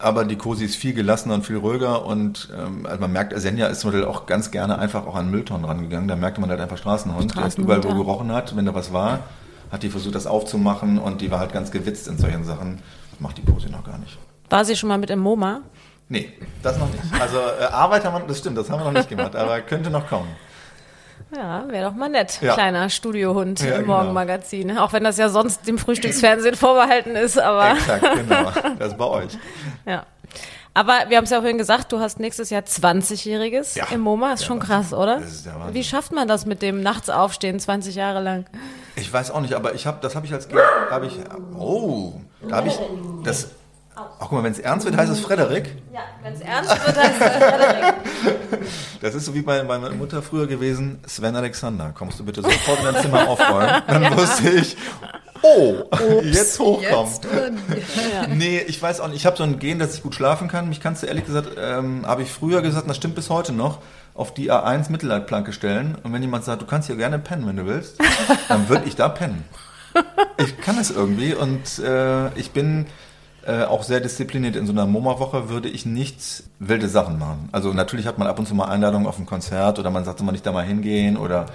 [0.00, 3.66] Aber die Cosi ist viel gelassener und viel ruhiger und ähm, also man merkt, Senja
[3.66, 6.06] ist zum Beispiel auch ganz gerne einfach auch an Mülltonnen rangegangen.
[6.06, 7.94] Da merkte man halt einfach Straßenhund, der Straßenhund, überall wo ja.
[7.94, 9.20] gerochen hat, wenn da was war,
[9.72, 12.80] hat die versucht, das aufzumachen und die war halt ganz gewitzt in solchen Sachen.
[13.10, 14.16] Das macht die Cosi noch gar nicht.
[14.50, 15.62] War sie schon mal mit im MoMA?
[16.08, 17.02] Nee, das noch nicht.
[17.20, 20.28] Also äh, Arbeitermann, das stimmt, das haben wir noch nicht gemacht, aber könnte noch kommen.
[21.36, 22.40] Ja, wäre doch mal nett.
[22.40, 22.54] Ja.
[22.54, 23.98] Kleiner Studiohund Ja, im genau.
[23.98, 24.78] Morgenmagazin.
[24.78, 28.50] Auch wenn das ja sonst dem Frühstücksfernsehen vorbehalten ist, aber Exakt, genau.
[28.78, 29.38] Das ist bei euch.
[29.86, 30.06] ja.
[30.72, 33.86] Aber wir haben es ja vorhin gesagt, du hast nächstes Jahr 20-Jähriges Ja.
[33.90, 34.34] im MoMA.
[34.34, 35.18] Ist schon krass, oder?
[35.18, 35.74] Das ist der Wahnsinn.
[35.74, 38.46] Wie schafft man das mit dem Nachts aufstehen 20 Jahre lang?
[38.96, 40.48] Ich weiß auch nicht, aber ich habe, das habe ich als
[40.90, 41.18] habe ich,
[41.58, 42.14] oh,
[42.48, 42.78] da habe ich,
[43.24, 43.50] das,
[43.98, 45.76] ach guck mal, wenn es ernst wird, heißt es Frederik.
[45.92, 47.94] Ja, wenn es ernst wird, heißt es Frederik.
[49.00, 52.80] Das ist so wie bei meiner Mutter früher gewesen, Sven Alexander, kommst du bitte sofort
[52.80, 53.82] in dein Zimmer aufräumen?
[53.86, 54.76] Dann wusste ich,
[55.42, 55.84] oh,
[56.24, 57.12] jetzt hochkommen.
[57.68, 57.96] Jetzt
[58.28, 58.34] nie?
[58.34, 59.18] Nee, ich weiß auch nicht.
[59.18, 60.68] Ich habe so ein Gen, dass ich gut schlafen kann.
[60.68, 63.52] Mich kannst du ehrlich gesagt, ähm, habe ich früher gesagt, und das stimmt bis heute
[63.52, 63.78] noch,
[64.14, 65.96] auf die A1 Mittelleitplanke stellen.
[66.02, 67.98] Und wenn jemand sagt, du kannst hier gerne pennen, wenn du willst,
[68.48, 69.44] dann würde ich da pennen.
[70.40, 72.86] Ich kann es irgendwie und äh, ich bin
[73.48, 74.56] äh, auch sehr diszipliniert.
[74.56, 77.48] In so einer MoMA-Woche würde ich nicht wilde Sachen machen.
[77.50, 80.18] Also natürlich hat man ab und zu mal Einladungen auf ein Konzert oder man sagt,
[80.18, 81.46] soll man nicht da mal hingehen oder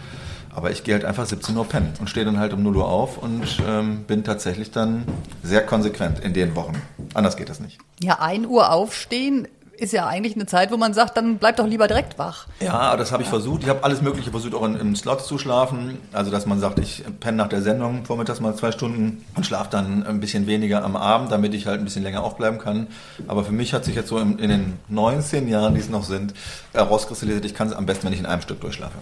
[0.56, 2.88] aber ich gehe halt einfach 17 Uhr pennen und stehe dann halt um 0 Uhr
[2.88, 5.04] auf und ähm, bin tatsächlich dann
[5.42, 6.82] sehr konsequent in den Wochen.
[7.14, 7.80] Anders geht das nicht.
[8.02, 9.48] Ja, 1 Uhr aufstehen
[9.84, 12.48] ist ja eigentlich eine Zeit, wo man sagt, dann bleib doch lieber direkt wach.
[12.60, 13.64] Ja, das habe ich versucht.
[13.64, 15.98] Ich habe alles Mögliche versucht, auch in, im Slot zu schlafen.
[16.14, 19.70] Also, dass man sagt, ich penne nach der Sendung vormittags mal zwei Stunden und schlafe
[19.70, 22.88] dann ein bisschen weniger am Abend, damit ich halt ein bisschen länger aufbleiben kann.
[23.28, 26.04] Aber für mich hat sich jetzt so in, in den 19 Jahren, die es noch
[26.04, 26.34] sind,
[26.74, 28.94] herauskristallisiert, ich kann es am besten, wenn ich in einem Stück durchschlafe.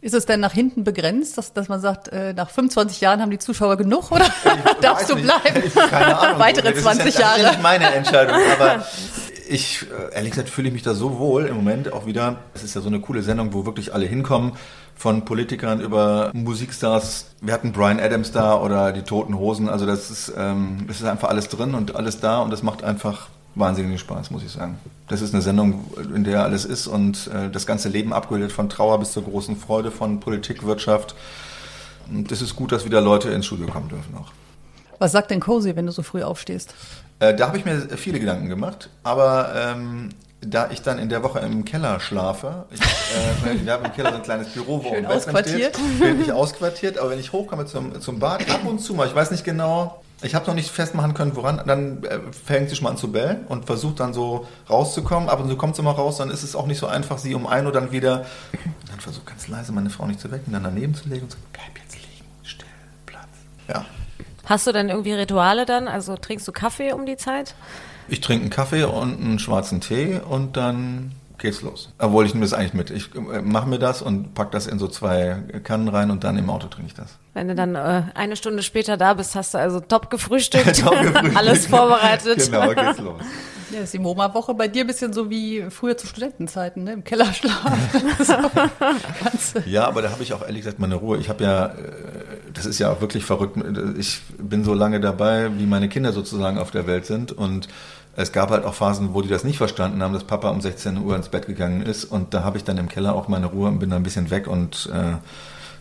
[0.00, 3.30] Ist es denn nach hinten begrenzt, dass, dass man sagt, äh, nach 25 Jahren haben
[3.30, 4.26] die Zuschauer genug oder
[4.80, 5.24] darfst du nicht.
[5.24, 5.72] bleiben?
[5.90, 6.38] Keine Ahnung.
[6.38, 7.50] Weitere Das ist 20 ja, Das ist ja Jahre.
[7.54, 8.84] nicht meine Entscheidung, aber
[9.48, 12.36] ich, äh, ehrlich gesagt, fühle ich mich da so wohl im Moment auch wieder.
[12.54, 14.52] Es ist ja so eine coole Sendung, wo wirklich alle hinkommen.
[14.94, 17.26] Von Politikern über Musikstars.
[17.40, 19.68] Wir hatten Brian Adams da oder die Toten Hosen.
[19.68, 22.82] Also das ist, ähm, es ist einfach alles drin und alles da und das macht
[22.82, 24.78] einfach wahnsinnigen Spaß, muss ich sagen.
[25.08, 25.84] Das ist eine Sendung,
[26.14, 29.56] in der alles ist und äh, das ganze Leben abgebildet von Trauer bis zur großen
[29.56, 31.14] Freude, von Politik, Wirtschaft.
[32.10, 34.32] Und es ist gut, dass wieder Leute ins Studio kommen dürfen auch.
[34.98, 36.74] Was sagt denn Cozy, wenn du so früh aufstehst?
[37.20, 41.22] Äh, da habe ich mir viele Gedanken gemacht, aber ähm, da ich dann in der
[41.22, 44.88] Woche im Keller schlafe, ich, äh, wir haben im Keller so ein kleines Büro, wo
[44.88, 45.76] Schön ein Bett ausquartiert.
[45.76, 49.08] steht, bin ich ausquartiert, aber wenn ich hochkomme zum, zum Bad, ab und zu mal,
[49.08, 52.76] ich weiß nicht genau, ich habe noch nicht festmachen können, woran, dann äh, fängt sie
[52.76, 55.82] schon mal an zu bellen und versucht dann so rauszukommen, ab und zu kommt sie
[55.82, 58.26] mal raus, dann ist es auch nicht so einfach, sie um ein Uhr dann wieder,
[58.52, 61.32] und dann versucht ganz leise meine Frau nicht zu wecken, dann daneben zu legen und
[61.32, 62.66] so, bleib jetzt liegen, still,
[63.06, 63.26] Platz.
[63.66, 63.84] Ja.
[64.48, 65.88] Hast du denn irgendwie Rituale dann?
[65.88, 67.54] Also trinkst du Kaffee um die Zeit?
[68.08, 71.92] Ich trinke einen Kaffee und einen schwarzen Tee und dann geht's los.
[71.98, 72.90] Obwohl ich nehme das eigentlich mit.
[72.90, 76.38] Ich äh, mache mir das und pack das in so zwei Kannen rein und dann
[76.38, 77.18] im Auto trinke ich das.
[77.34, 80.98] Wenn du dann äh, eine Stunde später da bist, hast du also top gefrühstückt, Top
[80.98, 81.36] gefrühstückt.
[81.36, 82.50] alles vorbereitet.
[82.50, 83.20] Genau, geht's los.
[83.70, 86.94] Ja, ist die MoMA-Woche bei dir ein bisschen so wie früher zu Studentenzeiten, ne?
[86.94, 87.78] im Keller schlafen.
[88.24, 88.32] so,
[89.22, 91.18] ganz, Ja, aber da habe ich auch ehrlich gesagt meine Ruhe.
[91.18, 91.72] Ich habe ja, äh,
[92.54, 93.56] das ist ja auch wirklich verrückt.
[93.98, 97.32] Ich bin so lange dabei, wie meine Kinder sozusagen auf der Welt sind.
[97.32, 97.68] Und
[98.16, 100.98] es gab halt auch Phasen, wo die das nicht verstanden haben, dass Papa um 16
[100.98, 102.04] Uhr ins Bett gegangen ist.
[102.04, 104.30] Und da habe ich dann im Keller auch meine Ruhe und bin da ein bisschen
[104.30, 104.46] weg.
[104.46, 105.16] Und äh,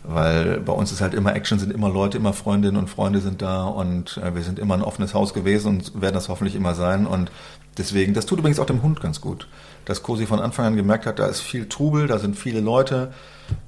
[0.04, 3.42] weil bei uns ist halt immer Action, sind immer Leute, immer Freundinnen und Freunde sind
[3.42, 3.66] da.
[3.66, 7.08] Und äh, wir sind immer ein offenes Haus gewesen und werden das hoffentlich immer sein.
[7.08, 7.32] Und
[7.78, 9.48] deswegen, das tut übrigens auch dem Hund ganz gut,
[9.86, 13.14] dass Cosi von Anfang an gemerkt hat, da ist viel Trubel, da sind viele Leute,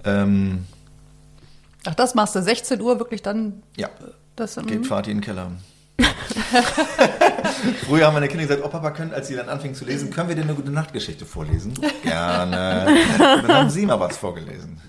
[0.03, 0.65] ähm,
[1.85, 3.63] ach, das machst du 16 Uhr wirklich dann?
[3.75, 3.89] ja,
[4.35, 4.85] Das, geht mhm.
[4.85, 5.51] Vati in den Keller.
[7.85, 10.29] Früher haben meine Kinder gesagt, oh Papa, können, als sie dann anfingen zu lesen, können
[10.29, 11.73] wir dir eine gute Nachtgeschichte vorlesen?
[12.03, 12.87] Gerne.
[13.17, 14.79] dann haben sie mal was vorgelesen.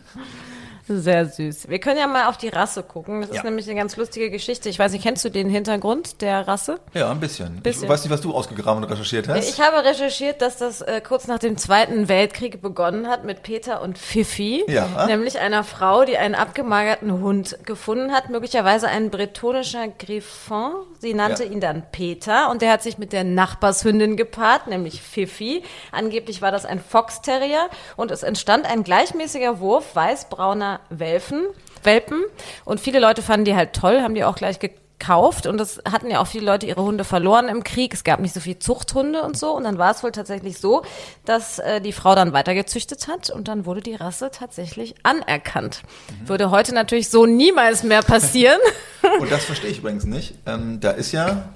[0.93, 1.69] Sehr süß.
[1.69, 3.21] Wir können ja mal auf die Rasse gucken.
[3.21, 3.43] Das ist Ja.
[3.45, 4.69] nämlich eine ganz lustige Geschichte.
[4.69, 6.81] Ich weiß nicht, kennst du den Hintergrund der Rasse?
[6.95, 7.61] Ja, ein bisschen.
[7.63, 7.85] Bisschen.
[7.85, 9.49] Ich weiß nicht, was du ausgegraben und recherchiert hast.
[9.49, 13.83] Ich habe recherchiert, dass das äh, kurz nach dem Zweiten Weltkrieg begonnen hat mit Peter
[13.83, 14.65] und Fifi.
[14.67, 15.07] Ja.
[15.07, 20.73] Nämlich einer Frau, die einen abgemagerten Hund gefunden hat, möglicherweise ein bretonischer Griffon.
[20.99, 21.51] Sie nannte Ja.
[21.53, 25.63] ihn dann Peter und der hat sich mit der Nachbarshündin gepaart, nämlich Fifi.
[25.93, 31.47] Angeblich war das ein Fox Terrier und es entstand ein gleichmäßiger Wurf weiß-brauner Welfen,
[31.83, 32.23] Welpen
[32.65, 36.11] und viele Leute fanden die halt toll, haben die auch gleich gekauft und das hatten
[36.11, 37.95] ja auch viele Leute ihre Hunde verloren im Krieg.
[37.95, 40.83] Es gab nicht so viel Zuchthunde und so und dann war es wohl tatsächlich so,
[41.25, 45.83] dass äh, die Frau dann weitergezüchtet hat und dann wurde die Rasse tatsächlich anerkannt.
[46.27, 48.61] Würde heute natürlich so niemals mehr passieren.
[49.21, 50.35] Und das verstehe ich übrigens nicht.
[50.47, 51.49] Ähm, da ist ja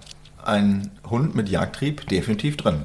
[0.43, 2.85] ein Hund mit Jagdtrieb definitiv drin.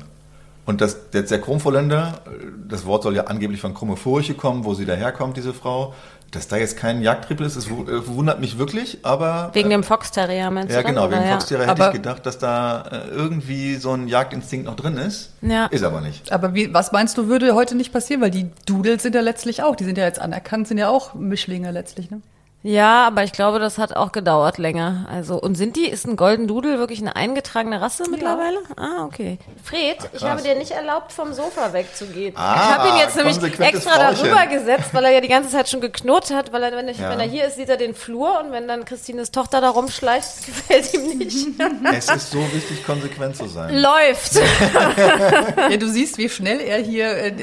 [0.66, 2.30] Und das, der, der Chromvorländer, äh,
[2.68, 5.94] das Wort soll ja angeblich von Krumme Furche kommen, wo sie daherkommt, diese Frau.
[6.32, 9.50] Dass da jetzt kein Jagdtrieb ist, das wu- äh, wundert mich wirklich, aber...
[9.54, 10.88] Wegen äh, dem Fox Terrier meinst Ja, du?
[10.90, 11.18] genau, oder?
[11.18, 11.32] wegen Ja.
[11.34, 15.32] Foxterrier hätte Aber- ich gedacht, dass da äh, irgendwie so ein Jagdinstinkt noch drin ist.
[15.42, 15.66] Ja.
[15.68, 16.32] Ist aber nicht.
[16.32, 18.22] Aber wie, was meinst du, würde heute nicht passieren?
[18.22, 21.16] Weil die Doodles sind ja letztlich auch, die sind ja jetzt anerkannt, sind ja auch
[21.16, 22.22] Mischlinge letztlich, ne?
[22.62, 25.06] Ja, aber ich glaube, das hat auch gedauert länger.
[25.10, 28.58] Also, und sind die, ist ein Golden Doodle wirklich eine eingetragene Rasse mittlerweile?
[28.76, 29.38] Ah, okay.
[29.64, 32.34] Fred, ich habe dir nicht erlaubt, vom Sofa wegzugehen.
[32.36, 34.18] Ah, ich habe ihn jetzt nämlich extra Frauchen.
[34.30, 36.98] darüber gesetzt, weil er ja die ganze Zeit schon geknurrt hat, weil er, wenn, ich,
[37.00, 37.10] Ja.
[37.12, 40.28] wenn er hier ist, sieht er den Flur und wenn dann Christines Tochter da rumschleicht,
[40.28, 41.48] das gefällt ihm nicht.
[41.94, 43.74] Es ist so wichtig, konsequent zu sein.
[43.78, 44.34] Läuft.
[45.70, 47.34] Ja, du siehst, wie schnell er hier äh, äh,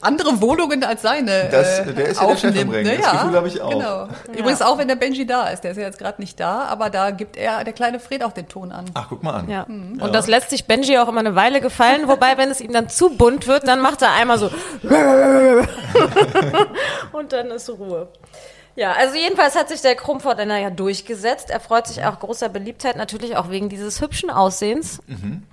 [0.00, 2.74] andere Wohnungen als seine Das- äh, der ist ja der Chef im aufnimmt.
[2.74, 2.84] Ring.
[2.84, 2.96] Ne?
[2.96, 3.70] Das ja, Gefühl habe ich auch.
[3.70, 4.08] Genau.
[4.38, 5.62] Übrigens auch, wenn der Benji da ist.
[5.62, 8.32] Der ist ja jetzt gerade nicht da, aber da gibt er, der kleine Fred, auch
[8.32, 8.86] den Ton an.
[8.94, 9.48] Ach, guck mal an.
[9.48, 9.64] Ja.
[9.64, 12.88] Und das lässt sich Benji auch immer eine Weile gefallen, wobei, wenn es ihm dann
[12.88, 14.50] zu bunt wird, dann macht er einmal so
[17.12, 18.08] und dann ist Ruhe.
[18.76, 21.50] Ja, also jedenfalls hat sich der Krummfortländer ja durchgesetzt.
[21.50, 25.00] Er freut sich auch großer Beliebtheit, natürlich auch wegen dieses hübschen Aussehens.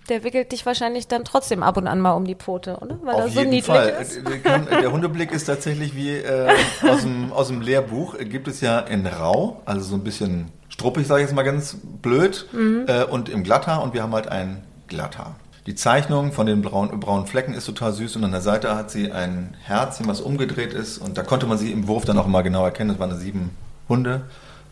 [0.08, 2.98] Der wickelt dich wahrscheinlich dann trotzdem ab und an mal um die Pfote, oder?
[3.04, 3.98] Weil er Auf so jeden niedlich Fall.
[4.02, 4.18] ist.
[4.18, 6.50] Äh, der kann- Der Hundeblick ist tatsächlich wie äh,
[6.88, 8.16] aus, dem, aus dem Lehrbuch.
[8.16, 11.44] Äh, Gibt es ja in Rau, also so ein bisschen struppig, sage ich jetzt mal
[11.44, 12.86] ganz blöd, Mhm.
[12.88, 15.36] äh, und im Glatthaar und wir haben halt ein Glatthaar.
[15.68, 18.90] Die Zeichnung von den braunen, braunen Flecken ist total süß und an der Seite hat
[18.90, 22.26] sie ein Herzchen, was umgedreht ist und da konnte man sie im Wurf dann auch
[22.26, 22.92] mal genau erkennen.
[22.92, 23.50] Es waren sieben
[23.90, 24.22] Hunde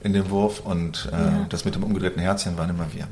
[0.02, 3.10] in dem Wurf und äh, das mit dem umgedrehten Herzchen waren immer wir.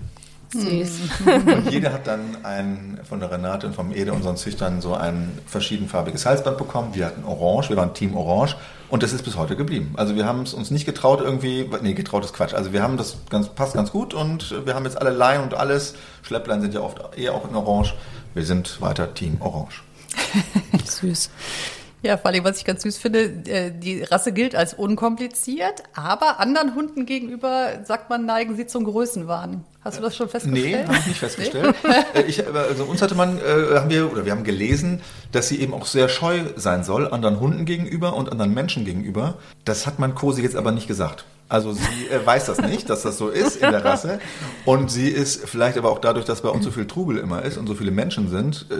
[0.54, 1.00] Süß.
[1.26, 5.38] Und jeder hat dann ein, von der Renate und vom Ede, unseren Züchtern, so ein
[5.48, 6.90] verschiedenfarbiges Halsband bekommen.
[6.94, 8.56] Wir hatten Orange, wir waren Team Orange
[8.90, 9.94] und das ist bis heute geblieben.
[9.98, 12.54] Also wir haben es uns nicht getraut irgendwie, nee, getraut ist Quatsch.
[12.54, 15.56] Also wir haben das ganz, passt ganz gut und wir haben jetzt alle Leinen und
[15.56, 15.96] alles.
[16.22, 17.96] Schlepplein sind ja oft eher auch in Orange.
[18.34, 19.82] Wir sind weiter Team Orange.
[20.86, 21.30] Süß.
[22.04, 26.40] Ja, vor allem, was ich ganz süß finde, äh, die Rasse gilt als unkompliziert, aber
[26.42, 29.64] anderen Hunden gegenüber, sagt man, neigen sie zum Größenwahn.
[29.86, 30.88] Hast du das schon Nee, festgestellt?
[30.88, 31.76] habe ich nicht festgestellt.
[32.14, 35.60] Äh, ich, also uns hatte man, äh, haben wir, oder wir haben gelesen, dass sie
[35.62, 39.36] eben auch sehr scheu sein soll, anderen Hunden gegenüber und anderen Menschen gegenüber.
[39.66, 41.26] Das hat man Kosi jetzt aber nicht gesagt.
[41.50, 44.20] Also sie äh, weiß das nicht, dass das so ist in der Rasse.
[44.66, 47.58] Und sie ist vielleicht aber auch dadurch, dass bei uns so viel Trubel immer ist
[47.58, 48.76] und so viele Menschen sind, äh,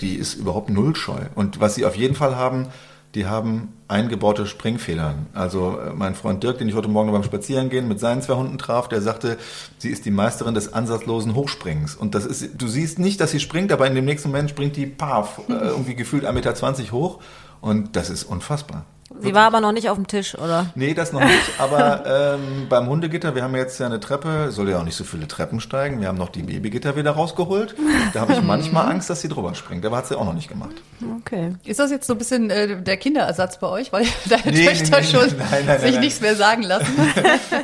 [0.00, 1.20] die ist überhaupt null scheu.
[1.34, 2.68] Und was sie auf jeden Fall haben,
[3.14, 5.26] die haben eingebaute Springfedern.
[5.34, 8.56] Also äh, mein Freund Dirk, den ich heute Morgen beim Spazierengehen mit seinen zwei Hunden
[8.56, 9.36] traf, der sagte,
[9.78, 11.96] sie ist die Meisterin des ansatzlosen Hochspringens.
[11.96, 14.76] Und das ist, du siehst nicht, dass sie springt, aber in dem nächsten Moment springt
[14.76, 17.18] die paf, äh, irgendwie gefühlt 1,20 Meter hoch.
[17.60, 18.84] Und das ist unfassbar.
[19.18, 20.66] Sie war aber noch nicht auf dem Tisch, oder?
[20.76, 21.58] Nee, das noch nicht.
[21.58, 25.04] Aber ähm, beim Hundegitter, wir haben jetzt ja eine Treppe, soll ja auch nicht so
[25.04, 26.00] viele Treppen steigen.
[26.00, 27.74] Wir haben noch die Babygitter wieder rausgeholt.
[28.14, 29.84] Da habe ich manchmal Angst, dass sie drüber springt.
[29.84, 30.76] Aber hat sie auch noch nicht gemacht.
[31.18, 31.54] Okay.
[31.64, 34.66] Ist das jetzt so ein bisschen äh, der Kinderersatz bei euch, weil deine Nee, nee,
[34.66, 36.00] Töchter nee, schon nein, nein, nein, sich nein.
[36.00, 36.92] nichts mehr sagen lassen?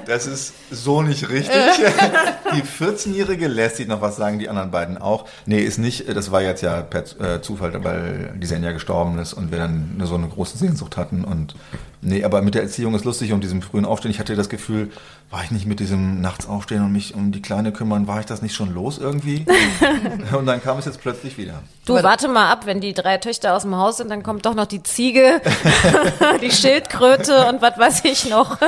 [0.07, 1.55] Das ist so nicht richtig.
[2.55, 5.27] Die 14-Jährige lässt sich noch was sagen, die anderen beiden auch.
[5.47, 6.09] Nee, ist nicht.
[6.09, 10.01] Das war jetzt ja per äh, Zufall, weil die Senja gestorben ist und wir dann
[10.05, 11.25] so eine große Sehnsucht hatten.
[11.25, 11.55] Und und
[12.01, 14.11] nee, aber mit der Erziehung ist lustig und diesem frühen Aufstehen.
[14.11, 14.91] Ich hatte das Gefühl,
[15.31, 18.27] war ich nicht mit diesem nachts aufstehen und mich um die Kleine kümmern, war ich
[18.27, 19.45] das nicht schon los irgendwie?
[20.37, 21.63] und dann kam es jetzt plötzlich wieder.
[21.85, 24.55] Du, warte mal ab, wenn die drei Töchter aus dem Haus sind, dann kommt doch
[24.55, 25.41] noch die Ziege,
[26.43, 28.59] die Schildkröte und was weiß ich noch.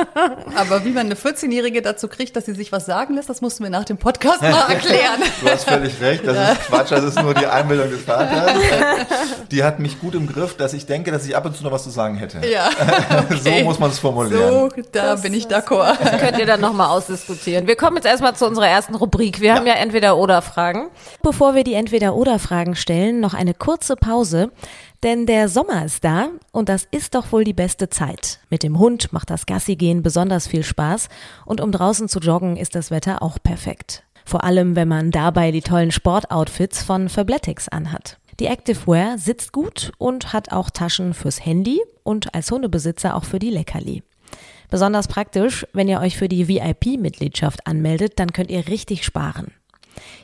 [0.55, 3.63] Aber wie man eine 14-Jährige dazu kriegt, dass sie sich was sagen lässt, das mussten
[3.63, 5.21] wir nach dem Podcast mal erklären.
[5.41, 8.53] Du hast völlig recht, das ist Quatsch, das ist nur die Einbildung des Vaters.
[9.51, 11.71] Die hat mich gut im Griff, dass ich denke, dass ich ab und zu noch
[11.71, 12.45] was zu sagen hätte.
[12.47, 12.69] Ja,
[13.29, 13.59] okay.
[13.59, 14.69] So muss man es formulieren.
[14.75, 15.97] So, da bin ich d'accord.
[16.19, 17.67] könnt ihr dann nochmal ausdiskutieren.
[17.67, 19.41] Wir kommen jetzt erstmal zu unserer ersten Rubrik.
[19.41, 20.89] Wir haben ja Entweder-Oder-Fragen.
[21.21, 24.51] Bevor wir die Entweder-Oder-Fragen stellen, noch eine kurze Pause.
[25.03, 28.39] Denn der Sommer ist da und das ist doch wohl die beste Zeit.
[28.49, 31.07] Mit dem Hund macht das Gassi-Gehen besonders viel Spaß
[31.45, 34.03] und um draußen zu joggen ist das Wetter auch perfekt.
[34.25, 38.17] Vor allem, wenn man dabei die tollen Sportoutfits von Fabletics anhat.
[38.39, 43.37] Die Activewear sitzt gut und hat auch Taschen fürs Handy und als Hundebesitzer auch für
[43.37, 44.01] die Leckerli.
[44.69, 49.51] Besonders praktisch, wenn ihr euch für die VIP-Mitgliedschaft anmeldet, dann könnt ihr richtig sparen.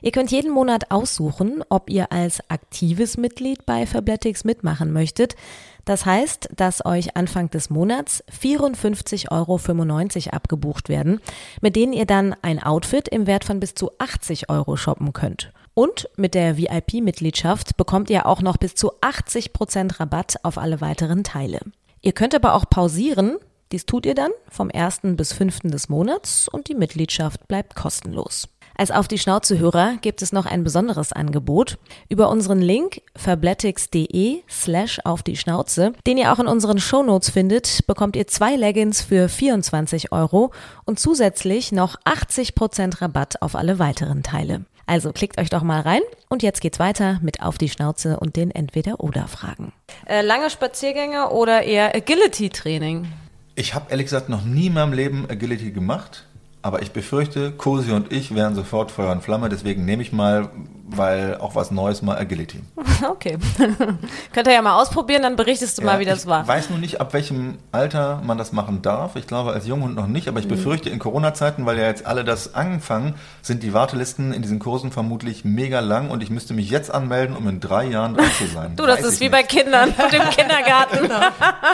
[0.02, 5.36] Ihr könnt jeden Monat aussuchen, ob ihr als aktives Mitglied bei Fabletics mitmachen möchtet.
[5.84, 11.20] Das heißt, dass euch Anfang des Monats 54,95 Euro abgebucht werden,
[11.60, 15.52] mit denen ihr dann ein Outfit im Wert von bis zu 80 Euro shoppen könnt.
[15.76, 20.80] Und mit der VIP-Mitgliedschaft bekommt ihr auch noch bis zu 80 Prozent Rabatt auf alle
[20.80, 21.60] weiteren Teile.
[22.02, 23.38] Ihr könnt aber auch pausieren.
[23.74, 25.02] Dies tut ihr dann vom 1.
[25.18, 25.60] bis 5.
[25.64, 28.48] des Monats und die Mitgliedschaft bleibt kostenlos.
[28.78, 31.78] Als auf die Schnauze-Hörer gibt es noch ein besonderes Angebot.
[32.08, 37.86] Über unseren Link fabletics.de slash auf die Schnauze, den ihr auch in unseren Shownotes findet,
[37.86, 40.52] bekommt ihr zwei Leggings für 24 Euro
[40.86, 44.66] und zusätzlich noch 80% Rabatt auf alle weiteren Teile.
[44.86, 48.36] Also klickt euch doch mal rein und jetzt geht's weiter mit Auf die Schnauze und
[48.36, 49.74] den Entweder-Oder-Fragen.
[50.06, 53.08] Äh, lange Spaziergänge oder eher Agility-Training?
[53.56, 56.26] Ich habe ehrlich gesagt noch nie in meinem Leben Agility gemacht.
[56.66, 60.50] Aber ich befürchte, Cosi und ich wären sofort Feuer und Flamme, deswegen nehme ich mal,
[60.88, 62.60] weil auch was Neues mal Agility.
[63.08, 63.38] Okay.
[64.34, 66.48] Könnt ihr ja mal ausprobieren, dann berichtest du Ja, mal, wie das ich war.
[66.48, 69.16] weiß nur nicht, ab welchem Alter man das machen darf.
[69.18, 70.44] Ich glaube, als Junghund noch nicht, aber Mhm.
[70.46, 74.58] ich befürchte, in Corona-Zeiten, weil ja jetzt alle das anfangen, sind die Wartelisten in diesen
[74.60, 78.32] Kursen vermutlich mega lang und ich müsste mich jetzt anmelden, um in drei Jahren dran
[78.40, 78.74] zu sein.
[78.78, 79.50] Du, das Weiß ist ich wie bei nicht.
[79.50, 81.10] Kindern und im Kindergarten.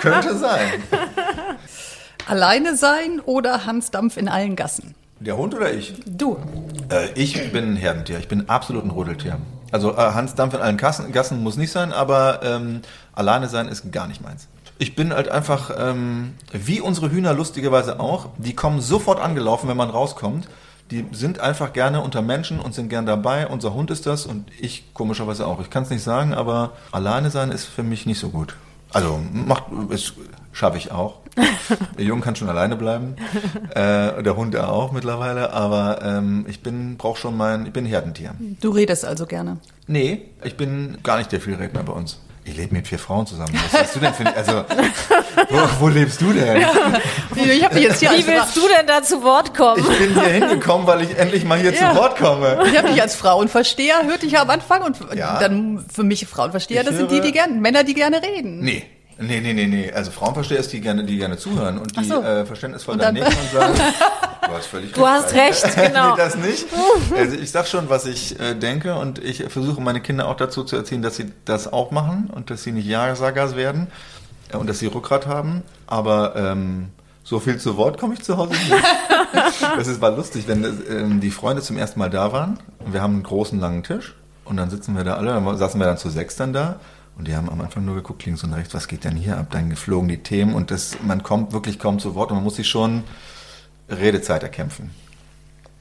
[0.02, 0.68] Könnte sein.
[2.28, 4.96] Alleine sein oder Hans Dampf in allen Gassen?
[5.20, 5.94] Der Hund oder ich?
[6.06, 6.38] Du.
[6.90, 8.20] Äh, ich bin ein Herdentier.
[8.20, 9.38] Ich bin absolut ein Rudeltier.
[9.72, 12.82] Also äh, Hans Dampf in allen Gassen, Gassen muss nicht sein, aber ähm,
[13.14, 14.48] alleine sein ist gar nicht meins.
[14.78, 19.78] Ich bin halt einfach, ähm, wie unsere Hühner lustigerweise auch, die kommen sofort angelaufen, wenn
[19.78, 20.48] man rauskommt.
[20.90, 23.48] Die sind einfach gerne unter Menschen und sind gern dabei.
[23.48, 25.62] Unser Hund ist das und ich komischerweise auch.
[25.62, 28.56] Ich kann es nicht sagen, aber alleine sein ist für mich nicht so gut.
[28.92, 30.14] Also macht, es
[30.52, 31.21] schaffe ich auch.
[31.98, 33.16] Der Junge kann schon alleine bleiben,
[33.74, 35.54] äh, der Hund auch mittlerweile.
[35.54, 38.34] Aber ähm, ich bin, brauche schon mein, ich bin Herdentier.
[38.60, 39.58] Du redest also gerne.
[39.88, 42.20] Nee, ich bin gar nicht der Vielredner bei uns.
[42.44, 43.54] Ich lebe mit vier Frauen zusammen.
[43.72, 44.64] Was hast du denn für, also
[45.50, 46.58] wo, wo lebst du denn?
[47.36, 49.80] Ich habe dich jetzt hier Wie willst du denn da zu Wort kommen?
[49.80, 51.92] Ich bin hier hingekommen, weil ich endlich mal hier Ja.
[51.92, 52.64] zu Wort komme.
[52.66, 54.82] ich hab dich als Frauenversteher, hörte ich ja am Anfang.
[54.82, 55.40] Und Ja.
[55.40, 58.60] dann für mich Frauenversteher, Ich das sind die, die gerne, Männer, die gerne reden.
[58.62, 58.86] Nee.
[59.20, 59.92] Nee, nee, nee, nee.
[59.92, 62.22] Also Frauenversteher ist die gerne, die gerne zuhören und die so.
[62.22, 63.74] äh, verständnisvoll Und daneben und sagen,
[64.48, 65.64] du hast völlig Du hast recht.
[65.64, 66.12] recht, genau.
[66.12, 66.66] nee, das nicht.
[67.16, 70.64] Also ich sag schon, was ich äh, denke und ich versuche meine Kinder auch dazu
[70.64, 73.88] zu erziehen, dass sie das auch machen und dass sie nicht Ja-Sagers werden
[74.52, 75.62] äh, und dass sie Rückgrat haben.
[75.86, 76.90] Aber ähm,
[77.24, 78.72] so viel zu Wort komme ich zu Hause nicht.
[79.78, 83.02] Das ist, war lustig, wenn ähm, die Freunde zum ersten Mal da waren und wir
[83.02, 85.98] haben einen großen langen Tisch und dann sitzen wir da alle, dann saßen wir dann
[85.98, 86.80] zu sechs dann da
[87.18, 89.48] und die haben am Anfang nur geguckt, links und rechts, was geht denn hier ab?
[89.52, 92.56] Dann geflogen die Themen und das, man kommt wirklich kaum zu Wort und man muss
[92.56, 93.04] sich schon
[93.90, 94.92] Redezeit erkämpfen.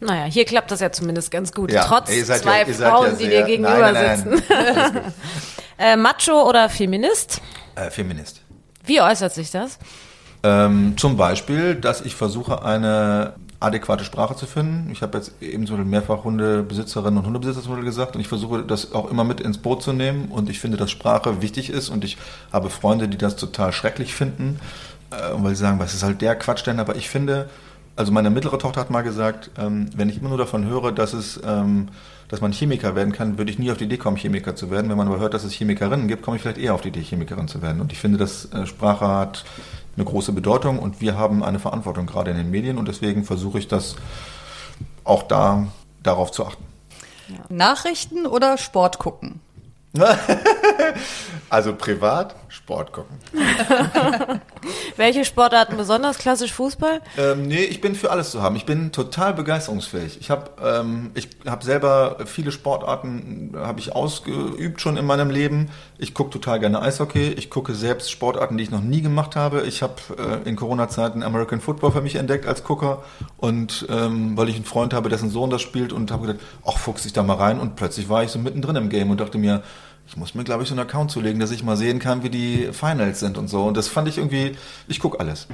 [0.00, 1.70] Naja, hier klappt das ja zumindest ganz gut.
[1.70, 4.42] Ja, Trotz ihr seid zwei ja- Frauen, ja die dir gegenüber nein, nein, sitzen.
[4.48, 5.02] nein.
[5.78, 7.40] Äh, Macho oder Feminist?
[7.74, 8.40] Äh, Feminist.
[8.84, 9.78] Wie äußert sich das?
[10.42, 14.90] Ähm, zum Beispiel, dass ich versuche, eine adäquate Sprache zu finden.
[14.90, 18.92] Ich habe jetzt eben zum Beispiel mehrfach Hundebesitzerinnen und Hundebesitzer gesagt und ich versuche das
[18.92, 22.02] auch immer mit ins Boot zu nehmen und ich finde, dass Sprache wichtig ist und
[22.02, 22.16] ich
[22.52, 24.58] habe Freunde, die das total schrecklich finden,
[25.10, 27.50] äh, weil sie sagen, was ist halt der Quatsch denn, aber ich finde,
[27.96, 31.12] also meine mittlere Tochter hat mal gesagt, ähm, wenn ich immer nur davon höre, dass
[31.12, 31.88] es, ähm,
[32.28, 34.88] dass man Chemiker werden kann, würde ich nie auf die Idee kommen, Chemiker zu werden.
[34.88, 37.02] Wenn man aber hört, dass es Chemikerinnen gibt, komme ich vielleicht eher auf die Idee,
[37.02, 37.82] Chemikerin zu werden.
[37.82, 39.44] Und ich finde, dass äh, Sprache hat
[40.00, 43.58] eine große Bedeutung und wir haben eine Verantwortung gerade in den Medien und deswegen versuche
[43.58, 43.96] ich das
[45.04, 45.66] auch da
[46.02, 46.64] darauf zu achten.
[47.48, 49.40] Nachrichten oder Sport gucken?
[51.50, 52.36] Also privat
[52.70, 53.18] Sport gucken.
[54.96, 56.18] Welche Sportarten besonders?
[56.18, 57.00] Klassisch Fußball?
[57.18, 58.54] Ähm, nee, ich bin für alles zu haben.
[58.54, 60.18] Ich bin total begeisterungsfähig.
[60.20, 65.70] Ich habe ähm, ich hab selber viele Sportarten habe ich ausgeübt schon in meinem Leben.
[65.98, 67.32] Ich gucke total gerne Eishockey.
[67.32, 69.62] Ich gucke selbst Sportarten, die ich noch nie gemacht habe.
[69.62, 73.02] Ich habe äh, in Corona-Zeiten American Football für mich entdeckt als Gucker
[73.36, 76.78] und ähm, weil ich einen Freund habe, dessen Sohn das spielt und habe gedacht, ach,
[76.78, 79.38] fuchs ich da mal rein und plötzlich war ich so mittendrin im Game und dachte
[79.38, 79.64] mir,
[80.10, 82.30] Ich muss mir, glaube ich, so einen Account zulegen, dass ich mal sehen kann, wie
[82.30, 83.62] die Finals sind und so.
[83.62, 84.56] Und das fand ich irgendwie,
[84.88, 85.46] ich gucke alles.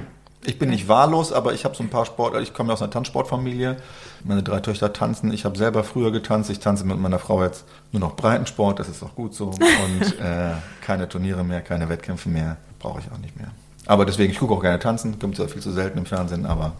[0.45, 2.81] Ich bin nicht wahllos, aber ich habe so ein paar Sport, ich komme ja aus
[2.81, 3.77] einer Tanzsportfamilie.
[4.23, 5.31] Meine drei Töchter tanzen.
[5.31, 6.49] Ich habe selber früher getanzt.
[6.49, 8.79] Ich tanze mit meiner Frau jetzt nur noch Breitensport.
[8.79, 9.49] Das ist auch gut so.
[9.49, 9.59] Und
[10.19, 12.57] äh, keine Turniere mehr, keine Wettkämpfe mehr.
[12.79, 13.51] Brauche ich auch nicht mehr.
[13.85, 15.19] Aber deswegen, ich gucke auch gerne tanzen.
[15.19, 16.71] Kommt zwar viel zu selten im Fernsehen, aber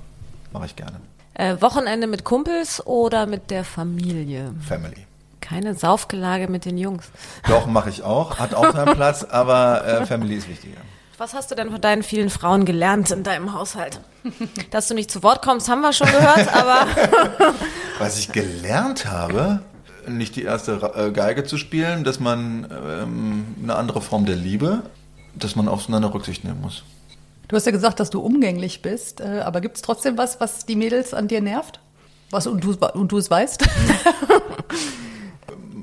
[0.51, 0.99] mache ich gerne.
[1.36, 4.56] Äh, Wochenende mit Kumpels oder mit der Familie?
[4.68, 5.06] Family.
[5.48, 7.06] Keine Saufgelage mit den Jungs.
[7.48, 8.38] Doch, mache ich auch.
[8.38, 10.82] Hat auch seinen Platz, aber äh, Family ist wichtiger.
[11.18, 14.02] Was hast du denn von deinen vielen Frauen gelernt in deinem Haushalt?
[14.72, 16.86] Dass du nicht zu Wort kommst, haben wir schon gehört, aber
[18.00, 19.62] Was ich gelernt habe,
[20.06, 24.84] nicht die erste äh, Geige zu spielen, dass man ähm, eine andere Form der Liebe,
[25.34, 26.84] dass man aufeinander Rücksicht nehmen muss.
[27.48, 30.66] Du hast ja gesagt, dass du umgänglich bist, äh, aber gibt es trotzdem was, was
[30.66, 31.80] die Mädels an dir nervt?
[32.32, 33.64] Was und du, und du es weißt?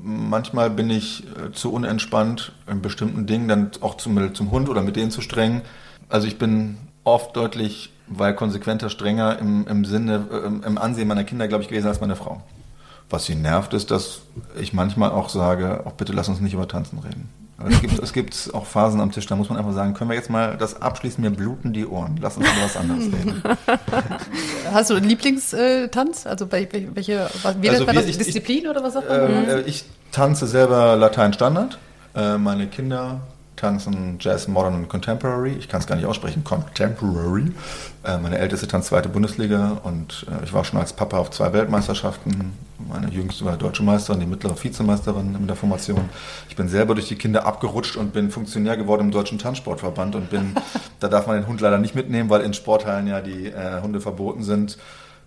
[0.07, 4.83] Manchmal bin ich äh, zu unentspannt in bestimmten Dingen, dann auch zum, zum Hund oder
[4.83, 5.63] mit denen zu streng.
[6.09, 11.07] Also ich bin oft deutlich, weil konsequenter, strenger im, im Sinne, äh, im- im Ansehen
[11.07, 12.43] meiner Kinder, glaube ich, gewesen als meine Frau.
[13.09, 14.19] Was sie nervt, ist, dass
[14.61, 17.27] ich manchmal auch sage, auch bitte lass uns nicht über Tanzen reden.
[17.69, 20.15] Es gibt, es gibt auch Phasen am Tisch, da muss man einfach sagen, können wir
[20.17, 22.17] jetzt mal das abschließen, mir bluten die Ohren.
[22.21, 23.41] Lass uns über was anderes reden.
[24.73, 26.27] Hast du einen Lieblingstanz?
[26.27, 27.95] Also bei- welche, was, wie Also das?
[28.05, 29.31] ich- ich- Disziplin oder was sagt man?
[29.31, 31.77] Ähm, äh, ich tanze selber Latein Standard.
[32.13, 33.21] Äh, meine Kinder
[33.55, 35.53] tanzen Jazz, Modern und Contemporary.
[35.53, 36.43] Ich kann es gar nicht aussprechen.
[36.43, 37.51] Contemporary.
[38.03, 41.53] Äh, meine älteste tanzt zweite Bundesliga und äh, ich war schon als Papa auf zwei
[41.53, 42.53] Weltmeisterschaften.
[42.89, 46.09] Meine jüngste war deutsche Meisterin, die mittlere Vizemeisterin in der Formation.
[46.49, 50.29] Ich bin selber durch die Kinder abgerutscht und bin Funktionär geworden im Deutschen Tanzsportverband und
[50.29, 50.55] bin,
[50.99, 54.01] da darf man den Hund leider nicht mitnehmen, weil in Sporthallen ja die äh, Hunde
[54.01, 54.77] verboten sind.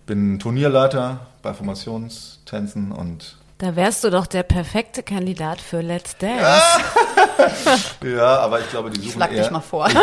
[0.05, 6.43] Bin Turnierleiter bei Formationstänzen und da wärst du doch der perfekte Kandidat für Let's Dance.
[8.03, 9.87] Ja, aber ich glaube, die suchen Schlag eher, dich mal vor.
[9.87, 9.93] ich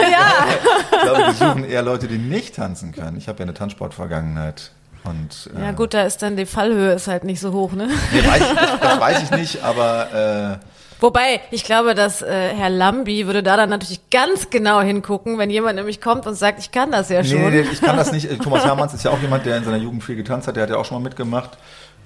[1.03, 3.17] glaube, die suchen eher Leute, die nicht tanzen können.
[3.17, 4.71] Ich habe ja eine Tanzsportvergangenheit.
[5.05, 7.89] Und, äh, Ja gut, da ist dann die Fallhöhe ist halt nicht so hoch, ne?
[8.13, 10.67] Nee, weiß ich, das, weiß ich nicht, aber äh,
[11.01, 15.51] Wobei, ich glaube, dass äh, Herr Lambi würde da dann natürlich ganz genau hingucken, wenn
[15.51, 17.39] jemand nämlich kommt und sagt, ich kann das ja schon.
[17.43, 18.29] nee, nee, ich kann das nicht.
[18.43, 20.71] Thomas Hermanns ist ja auch jemand, der in seiner Jugend viel getanzt hat, der hat
[20.71, 21.59] ja auch schon mal mitgemacht.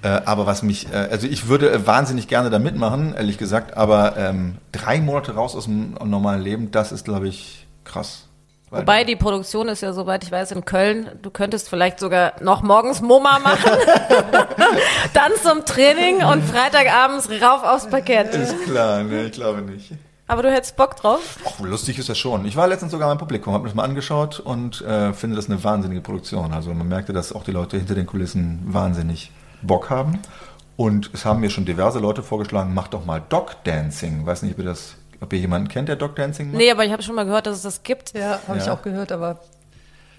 [0.02, 3.76] Äh, aber was mich, äh, also ich würde äh, wahnsinnig gerne da mitmachen, ehrlich gesagt,
[3.76, 8.26] aber ähm, drei Monate raus aus dem normalen Leben, das ist, glaube ich, krass.
[8.70, 11.10] Wobei die Produktion ist ja, soweit ich weiß, in Köln.
[11.22, 13.72] Du könntest vielleicht sogar noch morgens MoMA machen,
[15.12, 18.32] dann zum Training und Freitagabends rauf aufs Parkett.
[18.32, 19.92] Ist klar, nee, ich glaube nicht.
[20.28, 21.38] Aber du hättest Bock drauf?
[21.44, 22.44] Och, lustig ist das schon.
[22.44, 25.50] Ich war letztens sogar im Publikum, habe mir das mal angeschaut und äh, finde das
[25.50, 26.52] eine wahnsinnige Produktion.
[26.52, 29.32] Also man merkte, dass auch die Leute hinter den Kulissen wahnsinnig
[29.62, 30.18] Bock haben.
[30.76, 34.24] Und es haben mir schon diverse Leute vorgeschlagen, mach doch mal Dog Dancing.
[34.24, 36.56] Weiß nicht, ob ihr das, ob ihr jemanden kennt, der Dog Dancing macht.
[36.56, 38.16] Nee, aber ich habe schon mal gehört, dass es das gibt.
[38.16, 38.72] Ja, habe ich Ja.
[38.72, 39.40] auch gehört, aber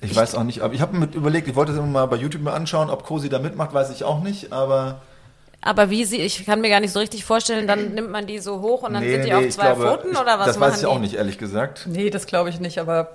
[0.02, 2.16] Ich weiß auch nicht, aber ich habe mir überlegt, ich wollte es immer mal bei
[2.18, 5.02] YouTube mal anschauen, ob Cosi da mitmacht, weiß ich auch nicht, aber
[5.64, 8.40] Aber wie sie, ich kann mir gar nicht so richtig vorstellen, dann nimmt man die
[8.40, 10.60] so hoch und dann sind die auf ich zwei glaube, Pfoten ich, oder was Das
[10.60, 10.86] weiß ich die?
[10.88, 11.86] auch nicht, ehrlich gesagt.
[11.88, 13.10] nee, das glaube ich nicht, aber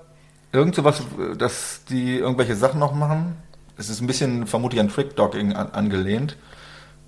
[0.52, 1.02] Irgend sowas,
[1.38, 3.36] dass die irgendwelche Sachen noch machen.
[3.78, 6.36] Es ist ein bisschen vermutlich an Trick-Dogging an, angelehnt.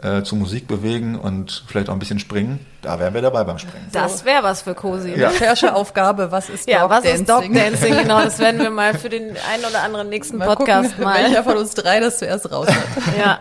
[0.00, 2.64] Äh, zu Musik bewegen und vielleicht auch ein bisschen springen.
[2.82, 3.88] Da wären wir dabei beim Springen.
[3.90, 5.08] Das wäre was für Cosi.
[5.08, 5.16] Ne?
[5.22, 5.28] Ja.
[5.30, 7.20] Rechercheaufgabe, was ist Ja, Dog was Dancing?
[7.20, 7.96] ist Dog Dancing?
[8.02, 11.20] Genau, das werden wir mal für den einen oder anderen nächsten Mal Podcast gucken, mal.
[11.24, 12.76] welcher von uns drei das zuerst raus hat.
[13.18, 13.40] Ja.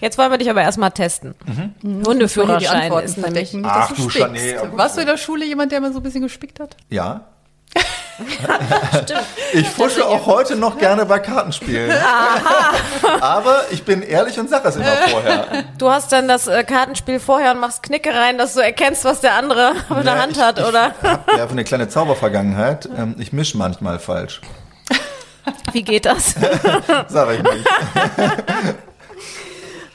[0.00, 1.34] Jetzt wollen wir dich aber erstmal testen.
[1.82, 3.56] Hundeführerschein die Antworten ist nämlich.
[3.64, 4.78] Ach dass du du ja, gut.
[4.78, 6.76] Warst du in der Schule jemand, der mal so ein bisschen gespickt hat?
[6.88, 7.22] Ja.
[9.52, 11.90] Ich fusche auch heute noch gerne bei Kartenspielen.
[13.20, 15.64] Aber ich bin ehrlich und sage es immer vorher.
[15.78, 19.20] Du hast dann das äh, Kartenspiel vorher und machst Knicke rein, dass du erkennst, was
[19.20, 20.94] der andere auf der Ja, Hand ich, hat, ich oder?
[21.02, 22.88] habe ja eine kleine Zaubervergangenheit.
[22.96, 24.40] Ähm, Ich mische manchmal falsch.
[25.72, 26.34] Wie geht das?
[27.08, 27.64] Sag ich nicht.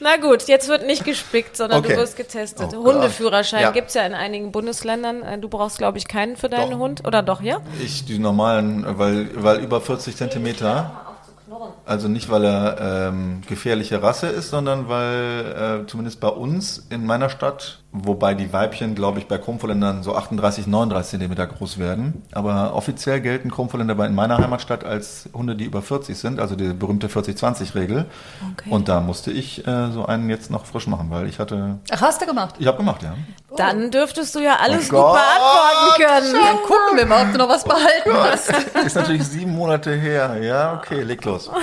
[0.03, 1.93] Na gut, jetzt wird nicht gespickt, sondern Okay.
[1.93, 2.69] du wirst getestet.
[2.75, 2.83] Oh.
[2.85, 3.69] Hundeführerschein Ja.
[3.71, 5.21] gibt's ja in einigen Bundesländern.
[5.21, 6.79] Äh, Du brauchst, glaube ich, keinen für deinen Doch.
[6.79, 7.05] Hund.
[7.07, 7.61] Oder doch, ja?
[7.83, 11.11] Ich, die normalen, weil, weil über 40 Zentimeter.
[11.85, 12.77] Also nicht, weil er
[13.09, 18.53] ähm, gefährliche Rasse ist, sondern weil äh, zumindest bei uns in meiner Stadt, wobei die
[18.53, 22.23] Weibchen, glaube ich, bei Krummvolländern so 38, 39 Zentimeter groß werden.
[22.31, 26.55] Aber offiziell gelten Krummvolländer bei in meiner Heimatstadt als Hunde, die über 40 sind, also
[26.55, 28.05] die berühmte 40-20-Regel.
[28.53, 28.69] Okay.
[28.69, 32.01] Und da musste ich äh, so einen jetzt noch frisch machen, weil ich hatte, Ach,
[32.01, 32.55] hast du gemacht?
[32.59, 33.13] ich habe gemacht, ja.
[33.57, 35.19] Dann dürftest du ja alles Oh gut Gott.
[35.19, 36.33] beantworten können.
[36.45, 38.53] Dann gucken wir mal, ob du noch was behalten hast.
[38.85, 40.37] Ist natürlich sieben Monate her.
[40.41, 41.40] Ja, okay, leg los.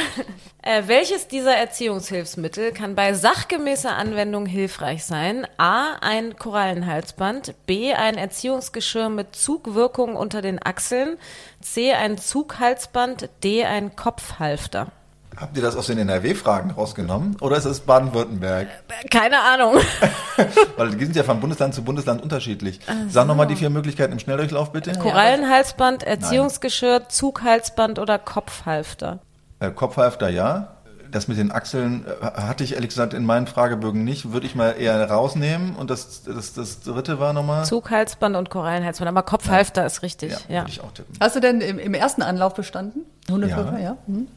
[0.61, 5.47] Äh, welches dieser Erziehungshilfsmittel kann bei sachgemäßer Anwendung hilfreich sein?
[5.57, 5.95] A.
[6.03, 7.55] Ein Korallenhalsband.
[7.65, 7.95] B.
[7.95, 11.17] Ein Erziehungsgeschirr mit Zugwirkung unter den Achseln.
[11.63, 11.95] C.
[11.95, 13.31] Ein Zughalsband.
[13.43, 13.65] D.
[13.65, 14.89] Ein Kopfhalfter.
[15.41, 18.67] Habt ihr das aus den NRW-Fragen rausgenommen oder ist es Baden-Württemberg?
[19.09, 19.77] Keine Ahnung.
[20.77, 22.81] Weil die sind ja von Bundesland zu Bundesland unterschiedlich.
[23.09, 24.93] Sag nochmal die vier Möglichkeiten im Schnelldurchlauf bitte.
[24.99, 29.21] Korallenhalsband, Erziehungsgeschirr, Zughalsband oder Kopfhalfter.
[29.61, 30.69] Äh, Kopfhalfter ja.
[31.11, 34.31] Das mit den Achseln äh, hatte ich ehrlich gesagt in meinen Fragebögen nicht.
[34.33, 35.75] Würde ich mal eher rausnehmen.
[35.75, 37.65] Und das, das, das dritte war nochmal.
[37.65, 39.09] Zughalsband und Korallenhalsband.
[39.09, 40.33] Aber Kopfhalfter ist richtig.
[40.33, 40.61] Ja, Ja.
[40.63, 41.15] würde ich auch tippen.
[41.19, 43.01] Hast du denn im, im ersten Anlauf bestanden?
[43.31, 43.85] Hundeführer, Ja.
[43.85, 43.97] ja.
[44.07, 44.29] Mhm.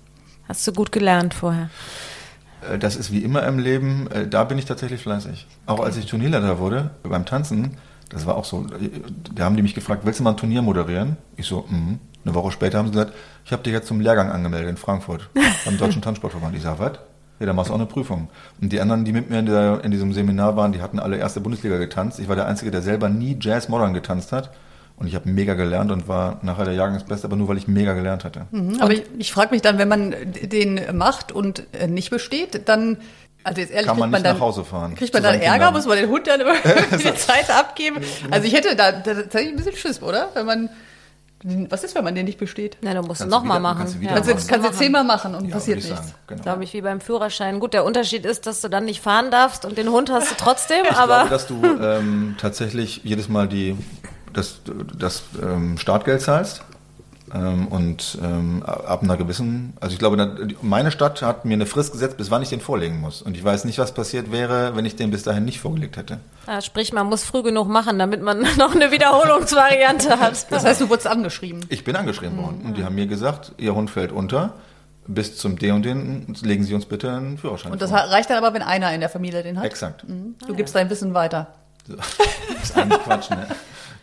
[0.48, 1.70] Hast du gut gelernt vorher.
[2.72, 5.48] Äh, Das ist wie immer im Leben, da bin ich tatsächlich fleißig.
[5.66, 7.78] Auch als ich Turnierleiter wurde, beim Tanzen,
[8.10, 8.66] das war auch so,
[9.36, 11.18] da haben die mich gefragt, willst du mal ein Turnier moderieren?
[11.38, 12.00] Ich so, mhm.
[12.24, 13.14] Eine Woche später haben sie gesagt,
[13.46, 15.30] ich habe dich jetzt zum Lehrgang angemeldet in Frankfurt,
[15.66, 16.56] beim Deutschen Tanzsportverband.
[16.56, 17.00] Ich sag, was?
[17.40, 18.30] Ja, dann machst du auch eine Prüfung.
[18.62, 21.18] Und die anderen, die mit mir in, der, in diesem Seminar waren, die hatten alle
[21.18, 22.20] erste Bundesliga getanzt.
[22.20, 24.52] Ich war der Einzige, der selber nie Jazz Modern getanzt hat.
[24.98, 27.94] Und ich habe mega gelernt und war nachher der Jahrgangsbeste, aber nur weil ich mega
[27.94, 28.46] gelernt hatte.
[28.52, 28.78] Mhm.
[28.80, 30.14] Aber ich, ich frage mich dann, wenn man
[30.44, 32.98] den macht und nicht besteht, dann,
[33.44, 34.94] also jetzt ehrlich, Kann man nicht dann, nach Hause fahren.
[34.94, 35.74] Kriegt man dann Ärger, Kindern.
[35.74, 36.54] muss man den Hund dann immer
[36.92, 37.98] die Zeit abgeben?
[38.30, 40.30] Also ich hätte da da tatsächlich ein bisschen Schiss, oder?
[40.36, 40.70] Wenn man,
[41.44, 42.78] was ist, wenn man den nicht besteht?
[42.82, 43.80] Na, du musst es Kannst du nochmal machen.
[43.80, 44.16] kannst du wieder Ja.
[44.18, 44.48] Kannst du machen.
[44.48, 45.90] kannst du zehnmal machen und Ja, passiert nichts.
[45.90, 46.12] sagen.
[46.28, 46.42] Genau.
[46.44, 47.60] Glaube ich, wie beim Führerschein.
[47.60, 50.36] Gut, der Unterschied ist, dass du dann nicht fahren darfst und den Hund hast du
[50.38, 53.76] trotzdem, Ich aber glaube, dass du ähm, tatsächlich jedes Mal die,
[54.34, 54.62] das,
[54.98, 56.64] das ähm, Startgeld zahlst.
[57.34, 61.94] Ähm, und ähm, ab einer gewissen, also ich glaube, meine Stadt hat mir eine Frist
[61.94, 63.22] gesetzt, bis wann ich den vorlegen muss.
[63.22, 66.20] Und ich weiß nicht, was passiert wäre, wenn ich den bis dahin nicht vorgelegt hätte.
[66.48, 70.52] ah, sprich, man muss früh genug machen, damit man noch eine Wiederholungsvariante hat.
[70.52, 71.62] Das heißt, du wurdest angeschrieben.
[71.70, 74.54] Ich bin angeschrieben worden und die haben mir gesagt, Ihr Hund fällt unter.
[75.08, 78.00] Bis zum D und den legen Sie uns bitte einen Führerschein Und das vor.
[78.00, 79.66] reicht dann aber, wenn einer in der Familie den hat.
[79.66, 80.06] Exakt.
[80.48, 81.48] Du gibst dein Wissen weiter.
[81.88, 83.48] Das ist eigentlich Quatsch, ne?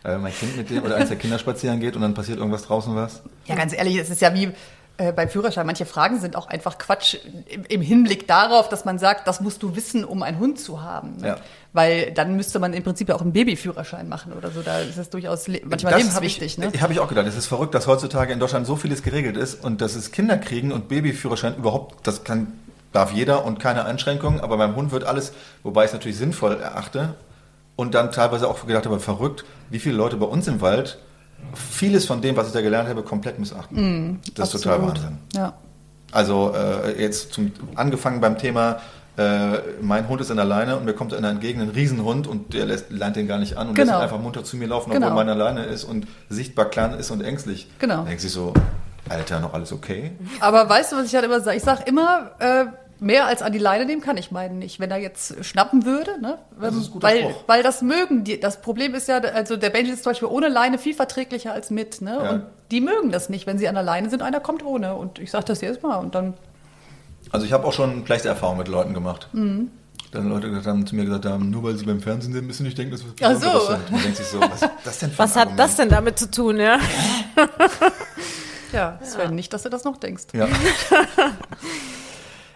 [0.08, 2.62] Weil mein Kind mit dem oder eins der Kinder spazieren geht und dann passiert irgendwas
[2.62, 3.22] draußen was.
[3.44, 4.52] Ja, ganz ehrlich, es ist ja wie
[4.96, 5.66] äh, beim Führerschein.
[5.66, 9.62] Manche Fragen sind auch einfach Quatsch im, im Hinblick darauf, dass man sagt, das musst
[9.62, 11.18] du wissen, um einen Hund zu haben.
[11.18, 11.28] Ne?
[11.28, 11.36] Ja.
[11.74, 14.62] Weil dann müsste man im Prinzip ja auch einen Babyführerschein machen oder so.
[14.62, 16.56] Da ist es durchaus manchmal Das lebenswichtig.
[16.56, 16.80] Habe ich, ne?
[16.80, 17.26] hab ich auch gedacht.
[17.26, 20.38] Es ist verrückt, dass heutzutage in Deutschland so vieles geregelt ist und dass es Kinder
[20.38, 22.54] kriegen und Babyführerschein überhaupt, das kann,
[22.94, 26.60] darf jeder und keine Einschränkungen, aber beim Hund wird alles, wobei ich es natürlich sinnvoll
[26.60, 27.14] erachte
[27.78, 30.98] und dann teilweise auch gedacht habe, verrückt, wie viele Leute bei uns im Wald
[31.54, 34.18] vieles von dem, was ich da gelernt habe, komplett missachten.
[34.34, 35.04] das ist total Mm, Absolut.
[35.04, 35.18] Wahnsinn.
[35.36, 35.52] Ja.
[36.10, 38.80] Also äh, jetzt zum, angefangen beim Thema,
[39.16, 42.52] äh, mein Hund ist an der Leine und mir kommt einer entgegen, ein Riesenhund und
[42.52, 43.92] der lässt, lernt den gar nicht an und Genau.
[43.92, 45.06] lässt ihn einfach munter zu mir laufen, Genau.
[45.06, 47.68] obwohl meine Leine ist und sichtbar klein ist und ängstlich.
[47.78, 47.98] Genau.
[47.98, 48.52] Da denkt sich so,
[49.08, 50.10] Alter, noch alles okay?
[50.40, 51.56] Aber weißt du, was ich halt immer sage?
[51.56, 52.64] Ich sage immer, äh,
[53.00, 54.80] mehr als an die Leine nehmen kann ich meinen nicht.
[54.80, 56.38] Wenn er jetzt schnappen würde, ne?
[56.60, 57.44] Das ist ein guter weil, Spruch.
[57.46, 58.40] weil das mögen die.
[58.40, 61.70] Das Problem ist ja, also der Benji ist zum Beispiel ohne Leine viel verträglicher als
[61.70, 62.18] mit, ne?
[62.22, 62.30] Ja.
[62.30, 64.94] Und die mögen das nicht, wenn sie an der Leine sind, einer kommt ohne.
[64.94, 66.34] Und ich sage das jedes Mal und dann
[67.30, 69.28] Also ich habe auch schon schlechte Erfahrungen mit Leuten gemacht.
[69.32, 69.70] Mhm.
[70.10, 72.64] Dann Leute haben, zu mir gesagt haben, nur weil sie beim Fernsehen sind, müssen sie
[72.64, 73.72] nicht denken, dass wir Ach so.
[73.72, 73.90] Sind.
[73.90, 76.30] Man denkt sich so, was das denn für Was ein hat das denn damit zu
[76.30, 76.78] tun, ja?
[78.72, 80.24] Ja, Sven, nicht, dass du das noch denkst.
[80.34, 80.46] Ja.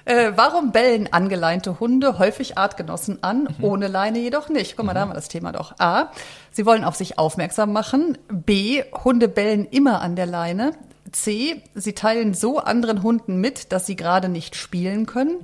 [0.04, 4.76] Äh, warum bellen angeleinte Hunde häufig Artgenossen an, ohne Leine jedoch nicht?
[4.76, 5.78] Guck mal, da haben wir das Thema doch.
[5.78, 6.10] A.
[6.50, 8.18] Sie wollen auf sich aufmerksam machen.
[8.28, 8.82] B.
[9.04, 10.72] Hunde bellen immer an der Leine.
[11.12, 11.62] C.
[11.74, 15.36] Sie teilen so anderen Hunden mit, dass sie gerade nicht spielen können.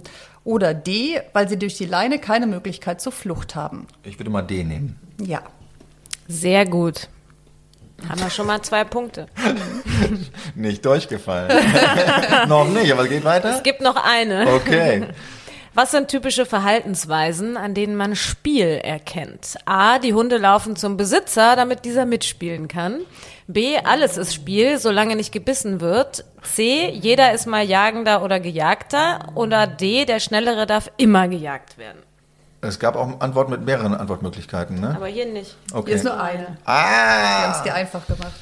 [0.45, 1.21] Oder D.
[1.33, 3.87] Weil sie durch die Leine keine Möglichkeit zur Flucht haben.
[4.03, 4.99] Ich würde mal D nehmen.
[5.21, 5.43] Ja.
[6.27, 7.09] Sehr gut.
[8.07, 9.27] Haben wir schon mal zwei Punkte.
[10.55, 11.51] Nicht durchgefallen.
[12.49, 13.51] Noch nicht, aber geht weiter.
[13.51, 14.55] Es gibt noch eine.
[14.55, 15.07] Okay.
[15.75, 19.57] Was sind typische Verhaltensweisen, an denen man Spiel erkennt?
[19.65, 19.99] A.
[19.99, 23.03] Die Hunde laufen zum Besitzer, damit dieser mitspielen kann.
[23.47, 23.79] B.
[23.79, 26.25] Alles ist Spiel, solange nicht gebissen wird.
[26.43, 26.89] C.
[26.89, 29.21] Jeder ist mal Jagender oder Gejagter.
[29.37, 30.05] Oder D.
[30.05, 32.03] Der Schnellere darf immer gejagt werden.
[32.61, 34.95] Es gab auch Antworten mit mehreren Antwortmöglichkeiten, ne?
[34.97, 35.57] Aber hier nicht.
[35.73, 35.87] Okay.
[35.87, 36.41] Hier ist nur eine.
[36.41, 37.43] Wir ah!
[37.43, 38.33] haben es dir einfach gemacht.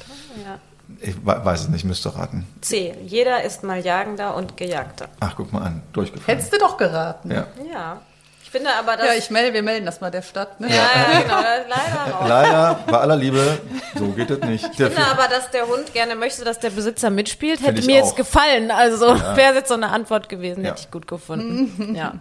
[1.01, 2.47] Ich we- weiß es nicht, müsste raten.
[2.61, 2.95] C.
[3.05, 5.07] Jeder ist mal Jagender und Gejagter.
[5.19, 6.37] Ach, guck mal an, durchgefallen.
[6.37, 7.29] Hättest du doch geraten.
[7.29, 7.45] Ja.
[7.71, 8.01] Ja.
[8.41, 9.05] Ich finde aber, dass...
[9.05, 10.61] Ja, ich melde, wir melden das mal der Stadt.
[10.61, 10.69] Ne?
[10.69, 11.35] ja, ja, genau.
[11.67, 12.27] Leider auch.
[12.27, 13.57] Leider, bei aller Liebe,
[13.93, 14.63] so geht es nicht.
[14.71, 18.01] Ich finde aber, dass der Hund gerne möchte, dass der Besitzer mitspielt, hätte ich mir
[18.01, 18.05] auch.
[18.07, 18.71] jetzt gefallen.
[18.71, 19.05] Also
[19.35, 20.71] wäre jetzt so eine Antwort gewesen, Ja.
[20.71, 21.93] hätte ich gut gefunden.
[21.95, 22.13] Ja.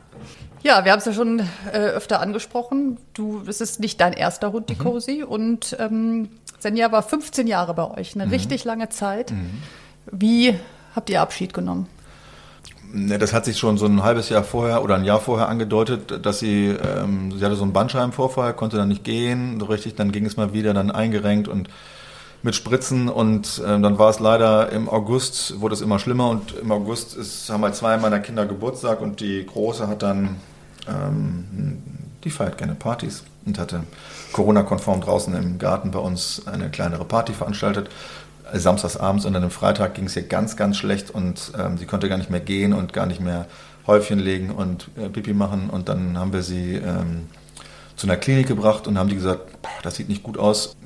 [0.66, 1.38] Ja, wir haben es ja schon
[1.72, 2.96] äh, öfter angesprochen.
[3.14, 4.78] Du, es ist nicht dein erster Hund, die Mhm.
[4.78, 5.22] Cosi.
[5.22, 8.22] Und ähm, Senja war 15 Jahre bei euch, Mhm.
[8.22, 9.32] eine richtig lange Zeit.
[10.10, 10.58] Wie
[10.96, 11.86] habt ihr Abschied genommen?
[12.92, 16.24] Ne, das hat sich schon so ein halbes Jahr vorher oder ein Jahr vorher angedeutet,
[16.26, 20.10] dass sie, ähm, sie hatte so einen Bandscheibenvorfall, konnte dann nicht gehen, so richtig, dann
[20.10, 21.68] ging es mal wieder, dann eingerenkt und
[22.42, 26.56] mit Spritzen und ähm, dann war es leider im August, wurde es immer schlimmer und
[26.56, 30.36] im August ist, haben halt zwei meiner Kinder Geburtstag und die Große hat dann,
[30.88, 31.78] ähm,
[32.24, 33.82] die feiert gerne Partys und hatte
[34.32, 37.88] Corona-konform draußen im Garten bei uns eine kleinere Party veranstaltet
[38.52, 41.86] samstags abends und dann am Freitag ging es ihr ganz, ganz schlecht und ähm, sie
[41.86, 43.46] konnte gar nicht mehr gehen und gar nicht mehr
[43.86, 45.70] Häufchen legen und äh, Pipi machen.
[45.70, 47.26] Und dann haben wir sie ähm,
[47.96, 49.40] zu einer Klinik gebracht und haben die gesagt,
[49.82, 50.76] das sieht nicht gut aus.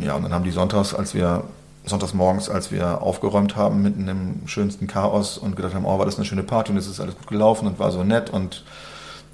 [0.00, 1.44] Ja, und dann haben die sonntags, als wir
[1.84, 6.04] sonntags morgens, als wir aufgeräumt haben, mitten im schönsten Chaos und gedacht haben, oh, war
[6.04, 8.64] das eine schöne Party und es ist alles gut gelaufen und war so nett und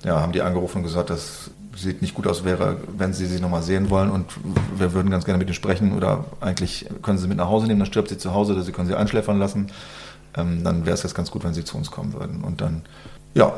[0.05, 3.40] ja, haben die angerufen und gesagt, das sieht nicht gut aus wäre, wenn Sie sie
[3.40, 4.26] nochmal sehen wollen und
[4.76, 7.80] wir würden ganz gerne mit Ihnen sprechen oder eigentlich können Sie mit nach Hause nehmen,
[7.80, 9.68] dann stirbt sie zu Hause oder Sie können sie einschläfern lassen.
[10.36, 12.42] Ähm, dann wäre es jetzt ganz gut, wenn Sie zu uns kommen würden.
[12.42, 12.82] Und dann,
[13.34, 13.52] ja,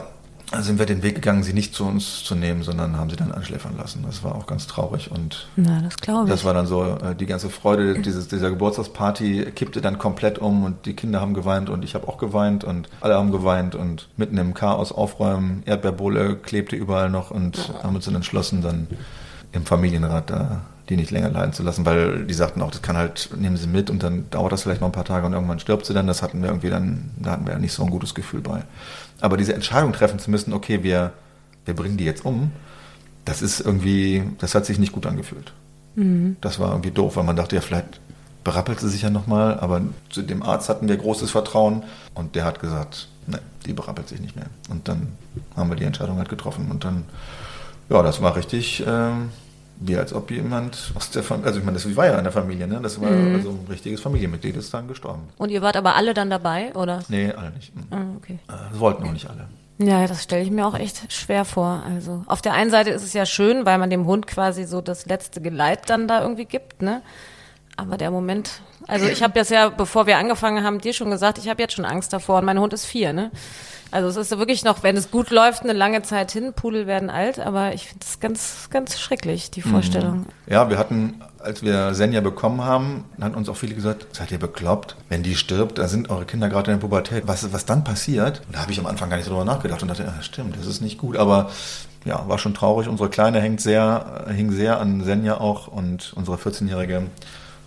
[0.61, 3.33] sind wir den Weg gegangen, sie nicht zu uns zu nehmen, sondern haben sie dann
[3.33, 4.05] anschläfern lassen.
[4.07, 7.51] Das war auch ganz traurig und Na, das das war dann so, äh, die ganze
[7.51, 11.95] Freude dieses, dieser Geburtstagsparty kippte dann komplett um und die Kinder haben geweint und ich
[11.95, 17.11] habe auch geweint und alle haben geweint und mitten im Chaos aufräumen, Erdbeerbohle klebte überall
[17.11, 18.87] noch und haben uns dann entschlossen, dann
[19.53, 22.97] im Familienrat da die nicht länger leiden zu lassen, weil die sagten auch, das kann
[22.97, 25.59] halt, nehmen sie mit und dann dauert das vielleicht noch ein paar Tage und irgendwann
[25.59, 26.07] stirbt sie dann.
[26.07, 28.63] Das hatten wir irgendwie dann, da hatten wir ja nicht so ein gutes Gefühl bei.
[29.21, 31.13] Aber diese Entscheidung treffen zu müssen, okay, wir,
[31.65, 32.53] wir bringen die jetzt um,
[33.25, 35.53] das ist irgendwie, das hat sich nicht gut angefühlt.
[35.97, 36.37] Mhm.
[36.41, 38.01] Das war irgendwie doof, weil man dachte, ja, vielleicht
[38.45, 41.83] berappelt sie sich ja nochmal, aber zu dem Arzt hatten wir großes Vertrauen
[42.15, 44.47] und der hat gesagt, ne, die berappelt sich nicht mehr.
[44.71, 45.09] Und dann
[45.57, 47.05] haben wir die Entscheidung halt getroffen und dann,
[47.89, 49.11] ja, das war richtig, äh,
[49.79, 52.33] wie als ob jemand aus der Familie, also ich meine, das war ja in der
[52.33, 52.81] Familie, ne?
[52.83, 53.35] Das war mhm.
[53.35, 55.29] also ein richtiges Familienmitglied, ist dann gestorben.
[55.37, 57.03] Und ihr wart aber alle dann dabei, oder?
[57.09, 57.75] Nee, alle nicht.
[57.75, 57.83] Mhm.
[57.91, 58.39] Ah, okay.
[58.49, 59.49] Äh, das wollten auch nicht alle.
[59.79, 61.83] Ja, das stelle ich mir auch echt schwer vor.
[61.87, 64.81] Also auf der einen Seite ist es ja schön, weil man dem Hund quasi so
[64.81, 67.03] das letzte Geleit dann da irgendwie gibt, ne?
[67.77, 71.37] Aber der Moment, also ich habe das ja, bevor wir angefangen haben, dir schon gesagt,
[71.37, 73.31] ich habe jetzt schon Angst davor und mein Hund ist vier, ne?
[73.91, 76.53] Also es ist wirklich noch, wenn es gut läuft, eine lange Zeit hin.
[76.55, 80.19] Pudel werden alt, aber ich finde das ganz, ganz schrecklich, die Vorstellung.
[80.19, 80.27] Mhm.
[80.49, 84.39] Ja, wir hatten, als wir Senja bekommen haben, haben uns auch viele gesagt, seid ihr
[84.39, 84.97] bekloppt?
[85.09, 87.25] Wenn die stirbt, da sind eure Kinder gerade in der Pubertät.
[87.27, 88.43] Was, was dann passiert?
[88.47, 90.67] Und da habe ich am Anfang gar nicht darüber nachgedacht und dachte, ja, stimmt, das
[90.67, 91.17] ist nicht gut.
[91.17, 91.51] Aber
[92.05, 92.89] ja, war schon traurig.
[92.89, 97.03] Unsere Kleine hängt sehr, hing sehr an Senja auch und unsere 14-Jährige.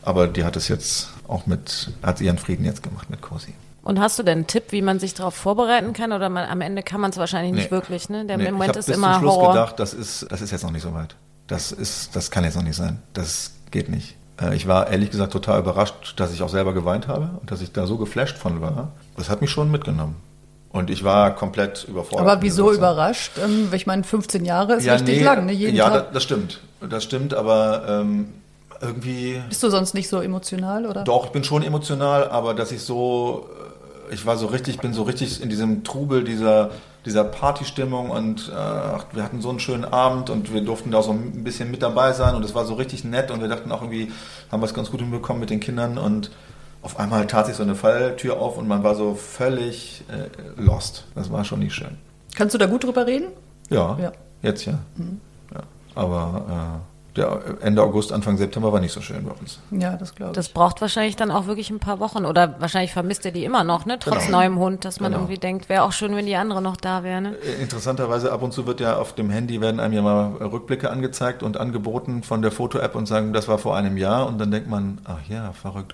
[0.01, 3.53] Aber die hat es jetzt auch mit, hat sie ihren Frieden jetzt gemacht mit Cosi.
[3.89, 6.11] Und hast du denn einen Tipp, wie man sich darauf vorbereiten kann?
[6.11, 7.75] Oder man, am Ende kann man es wahrscheinlich nicht nee.
[7.75, 8.23] wirklich, ne?
[8.23, 9.53] Der nee, Moment ist bis immer zum Schluss Horror.
[9.53, 11.15] gedacht, das ist, das ist jetzt noch nicht so weit.
[11.47, 13.01] Das ist, das kann jetzt noch nicht sein.
[13.13, 14.15] Das geht nicht.
[14.39, 17.63] Äh, ich war ehrlich gesagt total überrascht, dass ich auch selber geweint habe und dass
[17.63, 18.91] ich da so geflasht von war.
[19.17, 20.17] Das hat mich schon mitgenommen.
[20.71, 22.27] Und ich war komplett überfordert.
[22.27, 23.39] Aber wieso überrascht?
[23.43, 25.51] Ähm, ich meine, 15 Jahre ist ja, richtig nee, lang, ne?
[25.51, 26.13] Jeden ja, Tag.
[26.13, 26.59] das stimmt.
[26.87, 28.35] Das stimmt, aber ähm,
[28.81, 29.41] irgendwie.
[29.49, 31.05] Bist du sonst nicht so emotional, oder?
[31.05, 33.49] Doch, ich bin schon emotional, aber dass ich so
[34.12, 36.72] ich war so richtig, bin so richtig in diesem Trubel dieser,
[37.05, 41.12] dieser Partystimmung und äh, wir hatten so einen schönen Abend und wir durften da so
[41.12, 43.82] ein bisschen mit dabei sein und es war so richtig nett und wir dachten auch
[43.82, 44.12] irgendwie,
[44.51, 46.32] haben wir es ganz gut hinbekommen mit den Kindern und
[46.82, 51.05] auf einmal tat sich so eine Falltür auf und man war so völlig äh, lost.
[51.16, 51.97] Das war schon nicht schön.
[52.36, 53.28] Kannst du da gut drüber reden?
[53.70, 54.12] Ja, ja.
[54.41, 54.80] jetzt ja.
[54.95, 55.20] Mhm.
[55.53, 55.62] ja.
[55.95, 59.60] Aber äh, der Ende August, Anfang September war nicht so schön bei uns.
[59.72, 60.36] Ja, das glaube ich.
[60.36, 62.26] Das braucht wahrscheinlich dann auch wirklich ein paar Wochen.
[62.26, 63.97] Oder wahrscheinlich vermisst ihr die immer noch, ne?
[63.99, 64.39] Trotz genau.
[64.39, 65.24] neuem Hund, dass man genau.
[65.24, 67.22] irgendwie denkt, wäre auch schön, wenn die andere noch da wäre.
[67.22, 67.36] Ne?
[67.36, 70.89] Äh, interessanterweise, ab und zu wird ja auf dem Handy werden einem ja mal Rückblicke
[70.89, 74.28] angezeigt und angeboten von der Foto-App und sagen, das war vor einem Jahr.
[74.28, 75.93] Und dann denkt man, ach ja, verrückt.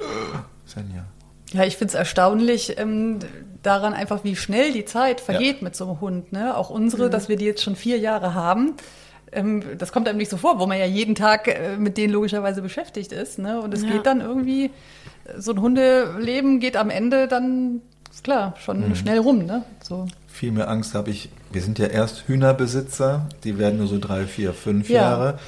[0.66, 1.06] Senja.
[1.54, 3.20] Ja, ich finde es erstaunlich ähm,
[3.64, 5.64] daran einfach, wie schnell die Zeit vergeht ja.
[5.64, 6.32] mit so einem Hund.
[6.34, 6.58] Ne?
[6.58, 7.12] Auch unsere, mhm.
[7.12, 8.74] dass wir die jetzt schon vier Jahre haben
[9.36, 12.14] ähm, das kommt einem nicht so vor, wo man ja jeden Tag äh, mit denen
[12.14, 13.40] logischerweise beschäftigt ist.
[13.40, 13.62] Ne?
[13.62, 13.92] Und es ja.
[13.92, 14.72] geht dann irgendwie,
[15.38, 17.82] so ein Hundeleben geht am Ende dann,
[18.12, 18.96] ist klar, schon mhm.
[18.96, 19.46] schnell rum.
[19.46, 19.64] Ne?
[19.82, 20.08] So.
[20.28, 24.26] Viel mehr Angst habe ich, wir sind ja erst Hühnerbesitzer, die werden nur so drei,
[24.26, 25.02] vier, fünf ja.
[25.02, 25.40] Jahre.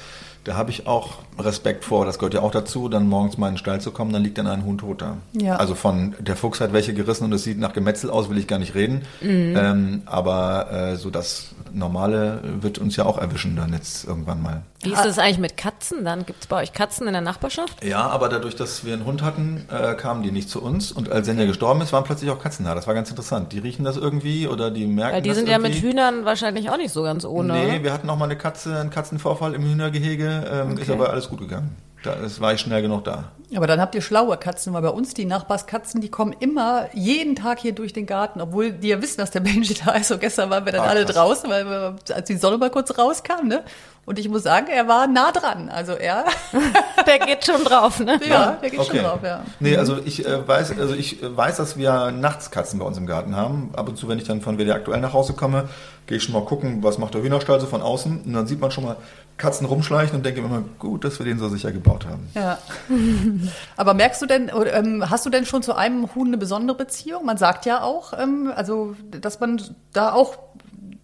[0.44, 3.54] Da habe ich auch Respekt vor, das gehört ja auch dazu, dann morgens mal in
[3.54, 5.16] den Stall zu kommen, dann liegt dann ein Hund tot da.
[5.32, 5.56] Ja.
[5.56, 8.46] Also von der Fuchs hat welche gerissen und es sieht nach Gemetzel aus, will ich
[8.46, 9.02] gar nicht reden.
[9.20, 9.54] Mhm.
[9.56, 14.62] Ähm, aber äh, so das Normale wird uns ja auch erwischen dann jetzt irgendwann mal.
[14.82, 16.24] Wie ist das eigentlich mit Katzen dann?
[16.24, 17.84] Gibt es bei euch Katzen in der Nachbarschaft?
[17.84, 20.92] Ja, aber dadurch, dass wir einen Hund hatten, äh, kamen die nicht zu uns.
[20.92, 22.76] Und als Senja gestorben ist, waren plötzlich auch Katzen da.
[22.76, 23.52] Das war ganz interessant.
[23.52, 25.68] Die riechen das irgendwie oder die merken Weil die sind irgendwie.
[25.68, 27.54] ja mit Hühnern wahrscheinlich auch nicht so ganz ohne.
[27.54, 30.44] Nee, wir hatten auch mal eine Katze, einen Katzenvorfall im Hühnergehege.
[30.48, 30.82] Ähm, okay.
[30.82, 31.76] Ist aber alles gut gegangen.
[32.04, 33.24] Da ist, war ich schnell genug da.
[33.56, 37.34] Aber dann habt ihr schlaue Katzen, weil bei uns die Nachbarskatzen, die kommen immer jeden
[37.34, 40.06] Tag hier durch den Garten, obwohl die ja wissen, dass der Benji da ist.
[40.08, 41.16] So gestern waren wir dann Ah, alle krass.
[41.16, 43.64] draußen, weil wir, als die Sonne mal kurz rauskam, ne?
[44.04, 45.68] Und ich muss sagen, er war nah dran.
[45.70, 46.24] Also er,
[47.06, 48.18] Der geht schon drauf, ne?
[48.26, 49.42] ja, der geht schon drauf, ja.
[49.60, 52.96] Nee, also ich äh, weiß, also ich äh, weiß, dass wir nachts Katzen bei uns
[52.96, 53.70] im Garten haben.
[53.74, 55.68] Ab und zu, wenn ich dann von WD aktuell nach Hause komme,
[56.06, 58.22] gehe ich schon mal gucken, was macht der Hühnerstall so von außen.
[58.24, 58.96] Und dann sieht man schon mal
[59.38, 62.28] Katzen rumschleichen und denke immer, gut, dass wir den so sicher gebaut haben.
[62.34, 62.58] Ja.
[63.76, 66.76] Aber merkst du denn, oder, ähm, hast du denn schon zu einem Huhn eine besondere
[66.76, 67.24] Beziehung?
[67.24, 69.62] Man sagt ja auch, ähm, also, dass man
[69.92, 70.36] da auch,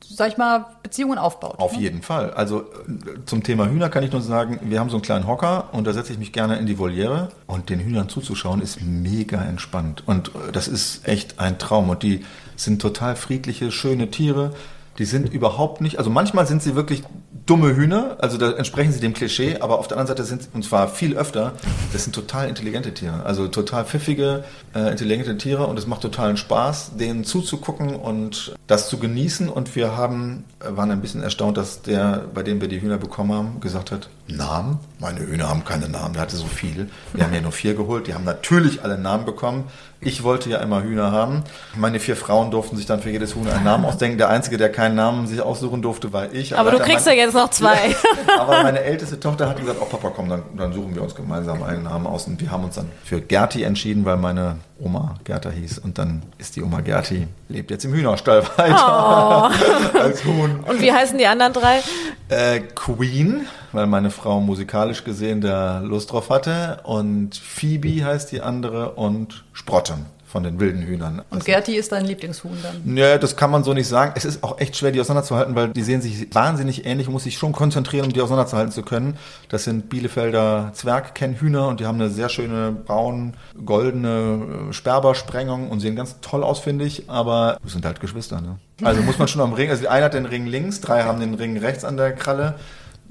[0.04, 1.58] sag ich mal, Beziehungen aufbaut.
[1.58, 1.82] Auf ne?
[1.82, 2.32] jeden Fall.
[2.32, 5.68] Also äh, zum Thema Hühner kann ich nur sagen, wir haben so einen kleinen Hocker
[5.72, 9.42] und da setze ich mich gerne in die Voliere und den Hühnern zuzuschauen ist mega
[9.42, 12.24] entspannt und äh, das ist echt ein Traum und die
[12.56, 14.52] sind total friedliche, schöne Tiere.
[14.98, 17.02] Die sind überhaupt nicht, also manchmal sind sie wirklich
[17.46, 20.64] dumme Hühner, also da entsprechen sie dem Klischee, aber auf der anderen Seite sind und
[20.64, 21.52] zwar viel öfter,
[21.92, 26.36] das sind total intelligente Tiere, also total pfiffige, äh, intelligente Tiere und es macht totalen
[26.36, 29.48] Spaß, denen zuzugucken und das zu genießen.
[29.48, 33.32] Und wir haben, waren ein bisschen erstaunt, dass der, bei dem wir die Hühner bekommen
[33.32, 34.78] haben, gesagt hat, Namen?
[34.98, 36.88] Meine Hühner haben keine Namen, der hatte so viel.
[37.12, 39.64] Wir haben ja nur vier geholt, die haben natürlich alle Namen bekommen.
[40.00, 41.44] Ich wollte ja immer Hühner haben.
[41.76, 44.18] Meine vier Frauen durften sich dann für jedes Huhn einen Namen ausdenken.
[44.18, 46.56] Der Einzige, der keinen Namen sich aussuchen durfte, war ich.
[46.58, 47.94] Aber du hat kriegst mein- ja jetzt noch zwei.
[48.38, 51.62] aber meine älteste Tochter hat gesagt, oh Papa, komm, dann, dann suchen wir uns gemeinsam
[51.62, 52.26] einen Namen aus.
[52.26, 55.78] Und wir haben uns dann für Gerti entschieden, weil meine Oma Gerda hieß.
[55.78, 59.50] Und dann ist die Oma Gerti, lebt jetzt im Hühnerstall weiter
[60.00, 60.60] als Huhn.
[60.66, 61.80] Und wie heißen die anderen drei?
[62.28, 66.80] Äh, Queen, weil meine Frau musikalisch gesehen da Lust drauf hatte.
[66.84, 69.96] Und Phoebe heißt die andere und Sprotte
[70.34, 71.22] von den wilden Hühnern.
[71.30, 72.96] Und Gerti ist dein Lieblingshuhn dann.
[72.96, 74.14] Ja, das kann man so nicht sagen.
[74.16, 77.06] Es ist auch echt schwer, die auseinanderzuhalten, weil die sehen sich wahnsinnig ähnlich.
[77.06, 79.16] Man muss sich schon konzentrieren, um die auseinanderzuhalten zu können.
[79.48, 85.94] Das sind Bielefelder Zwergkennhühner und die haben eine sehr schöne braun-goldene äh, Sperbersprengung und sehen
[85.94, 87.08] ganz toll aus, finde ich.
[87.08, 88.58] Aber sind halt Geschwister, ne?
[88.82, 91.20] Also muss man schon am Ring, also die eine hat den Ring links, drei haben
[91.20, 92.56] den Ring rechts an der Kralle.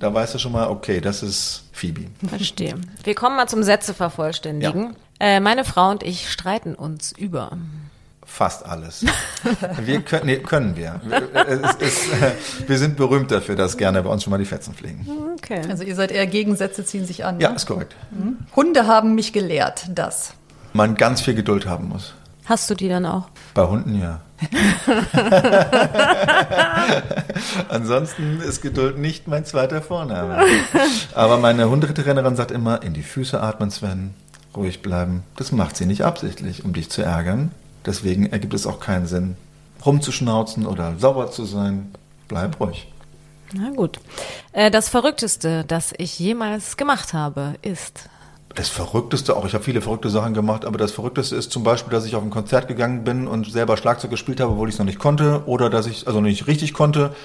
[0.04, 2.08] Da weißt du schon mal, okay, das ist Phoebe.
[2.28, 2.76] Verstehe.
[3.06, 4.98] Wir kommen mal zum Sätze vervollständigen.
[5.18, 7.58] Äh, meine Frau und ich streiten uns über.
[8.26, 9.06] Fast alles.
[9.82, 11.00] Wir können, nee, können wir.
[11.48, 12.32] Es ist, äh,
[12.68, 15.08] wir sind berühmt dafür, dass gerne bei uns schon mal die Fetzen fliegen.
[15.36, 15.62] Okay.
[15.70, 17.40] Also ihr seid eher Gegensätze ziehen sich an.
[17.40, 17.56] Ja, Ne?
[17.56, 17.96] ist korrekt.
[18.58, 20.34] Hunde haben mich gelehrt, dass.
[20.74, 22.14] Man ganz viel Geduld haben muss.
[22.46, 23.30] Hast du die dann auch?
[23.54, 24.20] Bei Hunden ja.
[27.70, 30.44] Ansonsten ist Geduld nicht mein zweiter Vorname.
[31.16, 34.14] Aber meine Hundetrainerin sagt immer, in die Füße atmen, Sven,
[34.56, 35.24] ruhig bleiben.
[35.38, 37.52] Das macht sie nicht absichtlich, um dich zu ärgern.
[37.86, 39.38] Deswegen ergibt es auch keinen Sinn,
[39.86, 41.92] rumzuschnauzen oder sauber zu sein.
[42.28, 42.88] Bleib ruhig.
[43.54, 44.00] Na gut.
[44.52, 48.10] Äh, das Verrückteste, das ich jemals gemacht habe, ist.
[48.56, 51.92] Das Verrückteste, auch ich habe viele verrückte Sachen gemacht, aber das Verrückteste ist zum Beispiel,
[51.92, 54.80] dass ich auf ein Konzert gegangen bin und selber Schlagzeug gespielt habe, obwohl ich es
[54.80, 57.16] noch nicht konnte, oder dass ich also nicht richtig konnte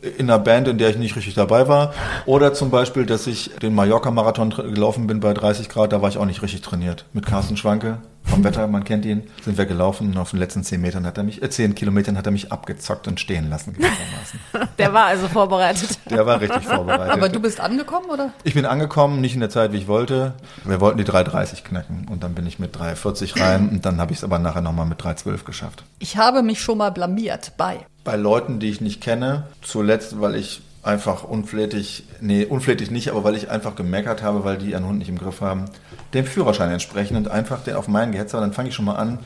[0.00, 1.92] in einer Band, in der ich nicht richtig dabei war,
[2.24, 6.18] oder zum Beispiel, dass ich den Mallorca-Marathon gelaufen bin bei 30 Grad, da war ich
[6.18, 7.04] auch nicht richtig trainiert.
[7.12, 10.62] Mit Carsten Schwanke vom Wetter, man kennt ihn, sind wir gelaufen und auf den letzten
[10.62, 13.74] 10 Metern hat er mich, äh, 10 Kilometern hat er mich abgezockt und stehen lassen
[13.74, 14.40] gewissermaßen.
[14.78, 15.98] Der war also vorbereitet.
[16.10, 17.12] Der war richtig vorbereitet.
[17.12, 18.32] Aber du bist angekommen, oder?
[18.44, 20.34] Ich bin angekommen, nicht in der Zeit, wie ich wollte.
[20.64, 24.12] Wir wollten die 3,30 knacken und dann bin ich mit 3,40 rein und dann habe
[24.12, 25.84] ich es aber nachher nochmal mit 3,12 geschafft.
[25.98, 27.78] Ich habe mich schon mal blamiert bei.
[28.04, 33.24] Bei Leuten, die ich nicht kenne, zuletzt, weil ich einfach unflätig, nee, unflätig nicht, aber
[33.24, 35.66] weil ich einfach gemeckert habe, weil die ihren Hund nicht im Griff haben,
[36.14, 38.96] dem Führerschein entsprechen und einfach den auf meinen gehetzt habe, dann fange ich schon mal
[38.96, 39.18] an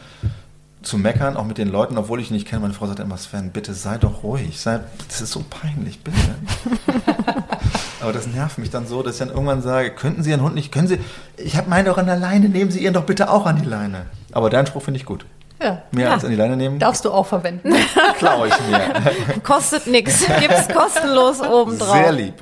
[0.83, 2.63] zu meckern, auch mit den Leuten, obwohl ich ihn nicht kenne.
[2.63, 6.17] Meine Frau sagt immer, Sven, bitte sei doch ruhig, sei, das ist so peinlich, bitte.
[8.01, 10.55] Aber das nervt mich dann so, dass ich dann irgendwann sage, könnten Sie Ihren Hund
[10.55, 10.99] nicht, können Sie,
[11.37, 13.69] ich habe meinen doch an der Leine, nehmen Sie Ihren doch bitte auch an die
[13.69, 14.07] Leine.
[14.33, 15.27] Aber deinen Spruch finde ich gut.
[15.63, 15.83] Ja.
[15.91, 16.13] Mehr Ja.
[16.15, 17.73] als an die Leine nehmen, Darfst du auch verwenden.
[18.19, 19.41] klaue ich mir.
[19.43, 20.25] Kostet nix.
[20.41, 21.93] Gibt's kostenlos obendrauf.
[21.97, 22.35] Sehr lieb.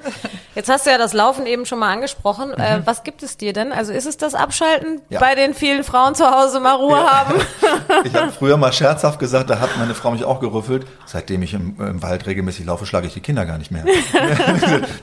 [0.55, 2.53] Jetzt hast du ja das Laufen eben schon mal angesprochen.
[2.53, 3.71] Äh, was gibt es dir denn?
[3.73, 5.21] Also ist es das Abschalten Ja.
[5.21, 7.35] bei den vielen Frauen zu Hause mal Ruhe haben?
[8.05, 10.87] Ich habe früher mal scherzhaft gesagt, da hat meine Frau mich auch gerüffelt.
[11.07, 13.85] Seitdem ich im, im Wald regelmäßig laufe, schlage ich die Kinder gar nicht mehr.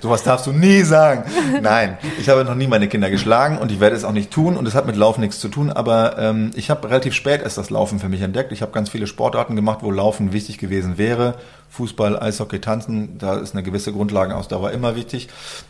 [0.01, 1.24] Sowas darfst du nie sagen.
[1.61, 4.55] Nein, ich habe noch nie meine Kinder geschlagen und ich werde es auch nicht tun
[4.57, 5.72] und es hat mit Laufen nichts zu tun.
[5.72, 8.51] Aber ähm, ich habe relativ spät erst das Laufen für mich entdeckt.
[8.51, 11.33] Ich habe ganz viele Sportarten gemacht, wo Laufen wichtig gewesen wäre.
[11.71, 15.27] Fußball, Eishockey, Tanzen, da ist eine gewisse Grundlagenausdauer immer wichtig.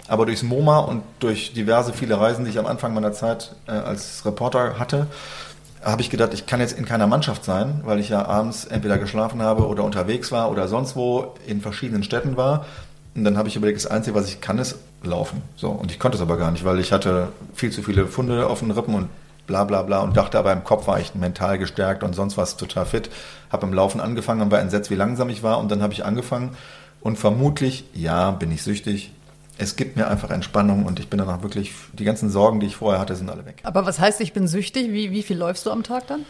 [0.10, 3.72] Aber durchs MoMA und durch diverse viele Reisen, die ich am Anfang meiner Zeit äh,
[3.72, 5.08] als Reporter hatte,
[5.82, 8.98] habe ich gedacht, ich kann jetzt in keiner Mannschaft sein, weil ich ja abends entweder
[8.98, 12.66] geschlafen habe oder unterwegs war oder sonst wo in verschiedenen Städten war.
[13.16, 15.42] Und dann habe ich überlegt, das Einzige, was ich kann, ist laufen.
[15.56, 18.48] So, und ich konnte es aber gar nicht, weil ich hatte viel zu viele Funde
[18.48, 19.08] auf den Rippen und
[19.48, 22.58] bla bla bla und dachte aber im Kopf war ich mental gestärkt und sonst was
[22.58, 23.10] total fit.
[23.52, 26.06] Habe im Laufen angefangen und war entsetzt, wie langsam ich war und dann habe ich
[26.06, 26.56] angefangen
[27.02, 29.12] und vermutlich, ja, bin ich süchtig.
[29.58, 32.76] Es gibt mir einfach Entspannung und ich bin danach wirklich, die ganzen Sorgen, die ich
[32.76, 33.62] vorher hatte, sind alle weg.
[33.64, 34.92] Aber was heißt, ich bin süchtig?
[34.92, 36.26] Wie, wie viel läufst du am Tag dann?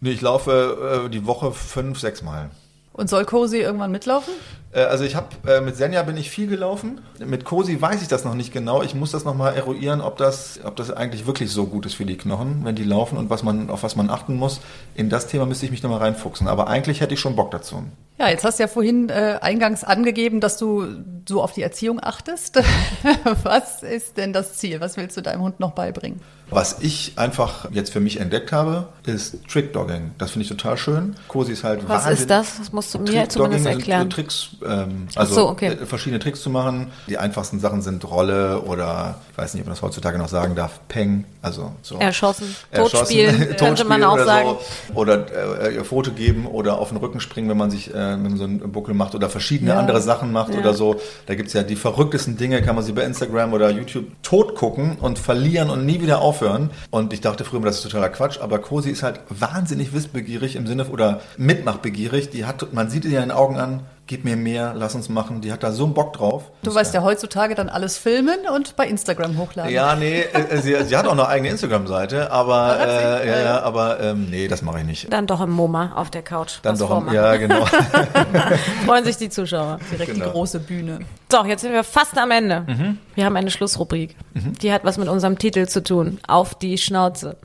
[0.00, 2.50] Nee, ich laufe äh, die Woche fünf, sechs Mal.
[2.92, 4.34] Und soll Cosi irgendwann mitlaufen?
[4.72, 7.00] Äh, also ich habe äh, mit Senja bin ich viel gelaufen.
[7.18, 8.82] Mit Cosi weiß ich das noch nicht genau.
[8.82, 12.04] Ich muss das nochmal eruieren, ob das, ob das eigentlich wirklich so gut ist für
[12.04, 14.60] die Knochen, wenn die laufen und was man, auf was man achten muss.
[14.94, 16.48] In das Thema müsste ich mich nochmal reinfuchsen.
[16.48, 17.84] Aber eigentlich hätte ich schon Bock dazu.
[18.18, 20.86] Ja, jetzt hast du ja vorhin äh, eingangs angegeben, dass du
[21.28, 22.60] so auf die Erziehung achtest.
[23.42, 24.80] was ist denn das Ziel?
[24.80, 26.20] Was willst du deinem Hund noch beibringen?
[26.50, 30.12] Was ich einfach jetzt für mich entdeckt habe, ist Trickdogging.
[30.18, 31.14] Das finde ich total schön.
[31.28, 32.58] Cosi ist halt Was ist das?
[32.58, 34.02] Das musst du mir zumindest erklären.
[34.02, 35.76] Sind Tricks, ähm, also so, okay.
[35.84, 36.90] verschiedene Tricks zu machen.
[37.08, 40.54] Die einfachsten Sachen sind Rolle oder ich weiß nicht, ob man das heutzutage noch sagen
[40.54, 41.96] darf, Peng, also so.
[41.98, 44.48] Erschossen, Totspiel, Totspiel könnte man auch oder sagen.
[44.88, 44.94] So.
[44.94, 48.36] Oder äh, Foto geben oder auf den Rücken springen, wenn man sich äh, wenn man
[48.36, 49.78] so einen Buckel macht oder verschiedene ja.
[49.78, 50.60] andere Sachen macht ja.
[50.60, 51.00] oder so.
[51.26, 54.54] Da gibt es ja die verrücktesten Dinge, kann man sie bei Instagram oder YouTube tot
[54.54, 56.70] gucken und verlieren und nie wieder aufhören.
[56.90, 60.66] Und ich dachte früher, das ist totaler Quatsch, aber Cosi ist halt wahnsinnig wissbegierig im
[60.66, 62.30] Sinne oder mitmachbegierig.
[62.30, 65.40] Die hat, man sieht ihr in den Augen an, gib mir mehr, lass uns machen.
[65.42, 66.50] Die hat da so einen Bock drauf.
[66.62, 69.72] Du weißt ja heutzutage dann alles filmen und bei Instagram hochladen.
[69.72, 74.00] Ja, nee, äh, sie, sie, hat auch eine eigene Instagram-Seite, aber äh, ja, ja, aber
[74.00, 75.12] ähm, nee, das mache ich nicht.
[75.12, 76.54] Dann doch im MoMA auf der Couch.
[76.62, 77.64] Dann doch, im, ja, genau.
[78.86, 79.78] Freuen sich die Zuschauer.
[79.92, 80.24] Direkt genau.
[80.24, 81.00] die große Bühne.
[81.30, 82.64] So, jetzt sind wir fast am Ende.
[82.66, 82.98] Mhm.
[83.14, 84.16] Wir haben eine Schlussrubrik.
[84.32, 84.54] Mhm.
[84.54, 86.18] Die hat was mit unserem Titel zu tun.
[86.26, 87.36] Auf die Schnauze.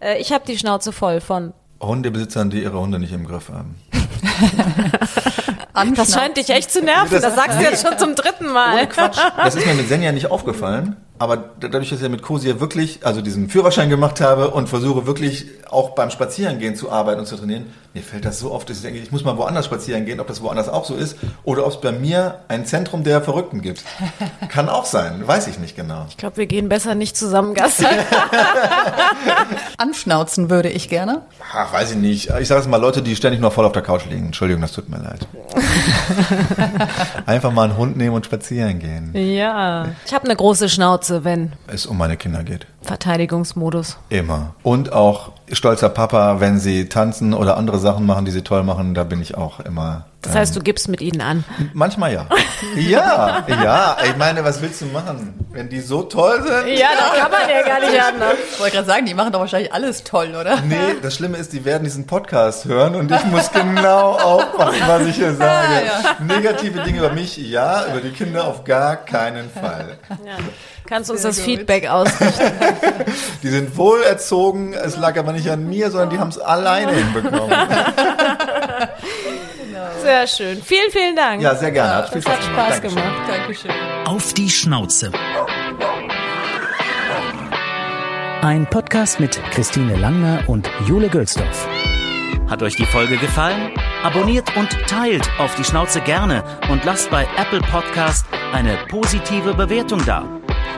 [0.00, 3.74] Äh, ich habe die Schnauze voll von Hundebesitzern, die ihre Hunde nicht im Griff haben.
[5.94, 7.08] Das scheint dich echt zu nerven.
[7.10, 8.74] Das, das sagst du jetzt schon zum dritten Mal.
[8.74, 9.18] Ohne Quatsch.
[9.36, 10.96] Das ist mir mit Senja nicht aufgefallen.
[11.18, 15.06] Aber dadurch, dass ich ja mit Cosi wirklich, also diesen Führerschein gemacht habe und versuche
[15.06, 18.76] wirklich auch beim Spazierengehen zu arbeiten und zu trainieren, mir fällt das so oft, dass
[18.76, 21.64] ich denke, ich muss mal woanders spazieren gehen, ob das woanders auch so ist oder
[21.64, 23.82] ob es bei mir ein Zentrum der Verrückten gibt.
[24.50, 26.04] Kann auch sein, weiß ich nicht genau.
[26.10, 27.86] Ich glaube, wir gehen besser nicht zusammen Gassi.
[29.78, 31.22] Anschnauzen würde ich gerne.
[31.54, 32.30] Ach, weiß ich nicht.
[32.38, 34.26] Ich sage es mal, Leute, die ständig nur voll auf der Couch liegen.
[34.26, 35.26] Entschuldigung, das tut mir leid.
[37.26, 39.12] Einfach mal einen Hund nehmen und spazieren gehen.
[39.14, 39.88] Ja.
[40.04, 42.66] Ich habe eine große Schnauze, wenn es um meine Kinder geht.
[42.82, 43.98] Verteidigungsmodus.
[44.08, 44.54] Immer.
[44.62, 48.94] Und auch stolzer Papa, wenn sie tanzen oder andere Sachen machen, die sie toll machen,
[48.94, 50.06] da bin ich auch immer.
[50.22, 51.44] Das heißt, du gibst mit ihnen an?
[51.72, 52.26] Manchmal ja.
[52.76, 53.96] ja, ja.
[54.04, 56.76] Ich meine, was willst du machen, wenn die so toll sind?
[56.76, 58.34] Ja, das kann man ja gar nicht anders.
[58.52, 60.60] Ich wollte gerade sagen, die machen doch wahrscheinlich alles toll, oder?
[60.62, 65.02] Nee, das Schlimme ist, die werden diesen Podcast hören und ich muss genau aufpassen, was
[65.06, 65.68] ich hier sage.
[65.68, 66.24] Ah, ja.
[66.24, 69.98] Negative Dinge über mich, ja, über die Kinder auf gar keinen Fall.
[70.24, 70.38] Ja.
[70.86, 71.40] Kannst du uns das.
[71.40, 72.52] Feedback ausrichten?
[73.42, 76.92] die sind wohl erzogen, es lag aber nicht an mir, sondern die haben es alleine
[76.92, 77.50] hinbekommen.
[80.02, 80.62] Sehr schön.
[80.62, 81.42] Vielen, vielen Dank.
[81.42, 81.96] Ja, sehr gerne.
[81.96, 82.96] Hat, viel Spaß, hat Spaß gemacht.
[82.96, 83.28] gemacht.
[83.28, 83.70] Dankeschön.
[84.04, 85.10] Auf die Schnauze.
[88.42, 91.66] Ein Podcast mit Christine Langner und Jule Gölsdorf.
[92.48, 93.72] Hat euch die Folge gefallen?
[94.04, 100.04] Abonniert und teilt auf die Schnauze gerne und lasst bei Apple Podcast eine positive Bewertung
[100.06, 100.24] da.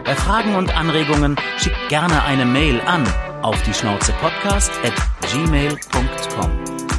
[0.08, 3.04] Bei Fragen und Anregungen schickt gerne eine Mail an
[3.42, 4.94] auf die Schnauze Podcast at
[5.30, 6.50] gmail.com.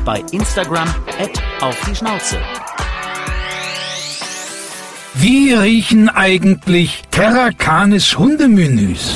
[0.05, 0.87] Bei Instagram
[1.19, 2.37] at auf die Schnauze.
[5.15, 9.15] Wie riechen eigentlich Terrakanis Hundemenüs?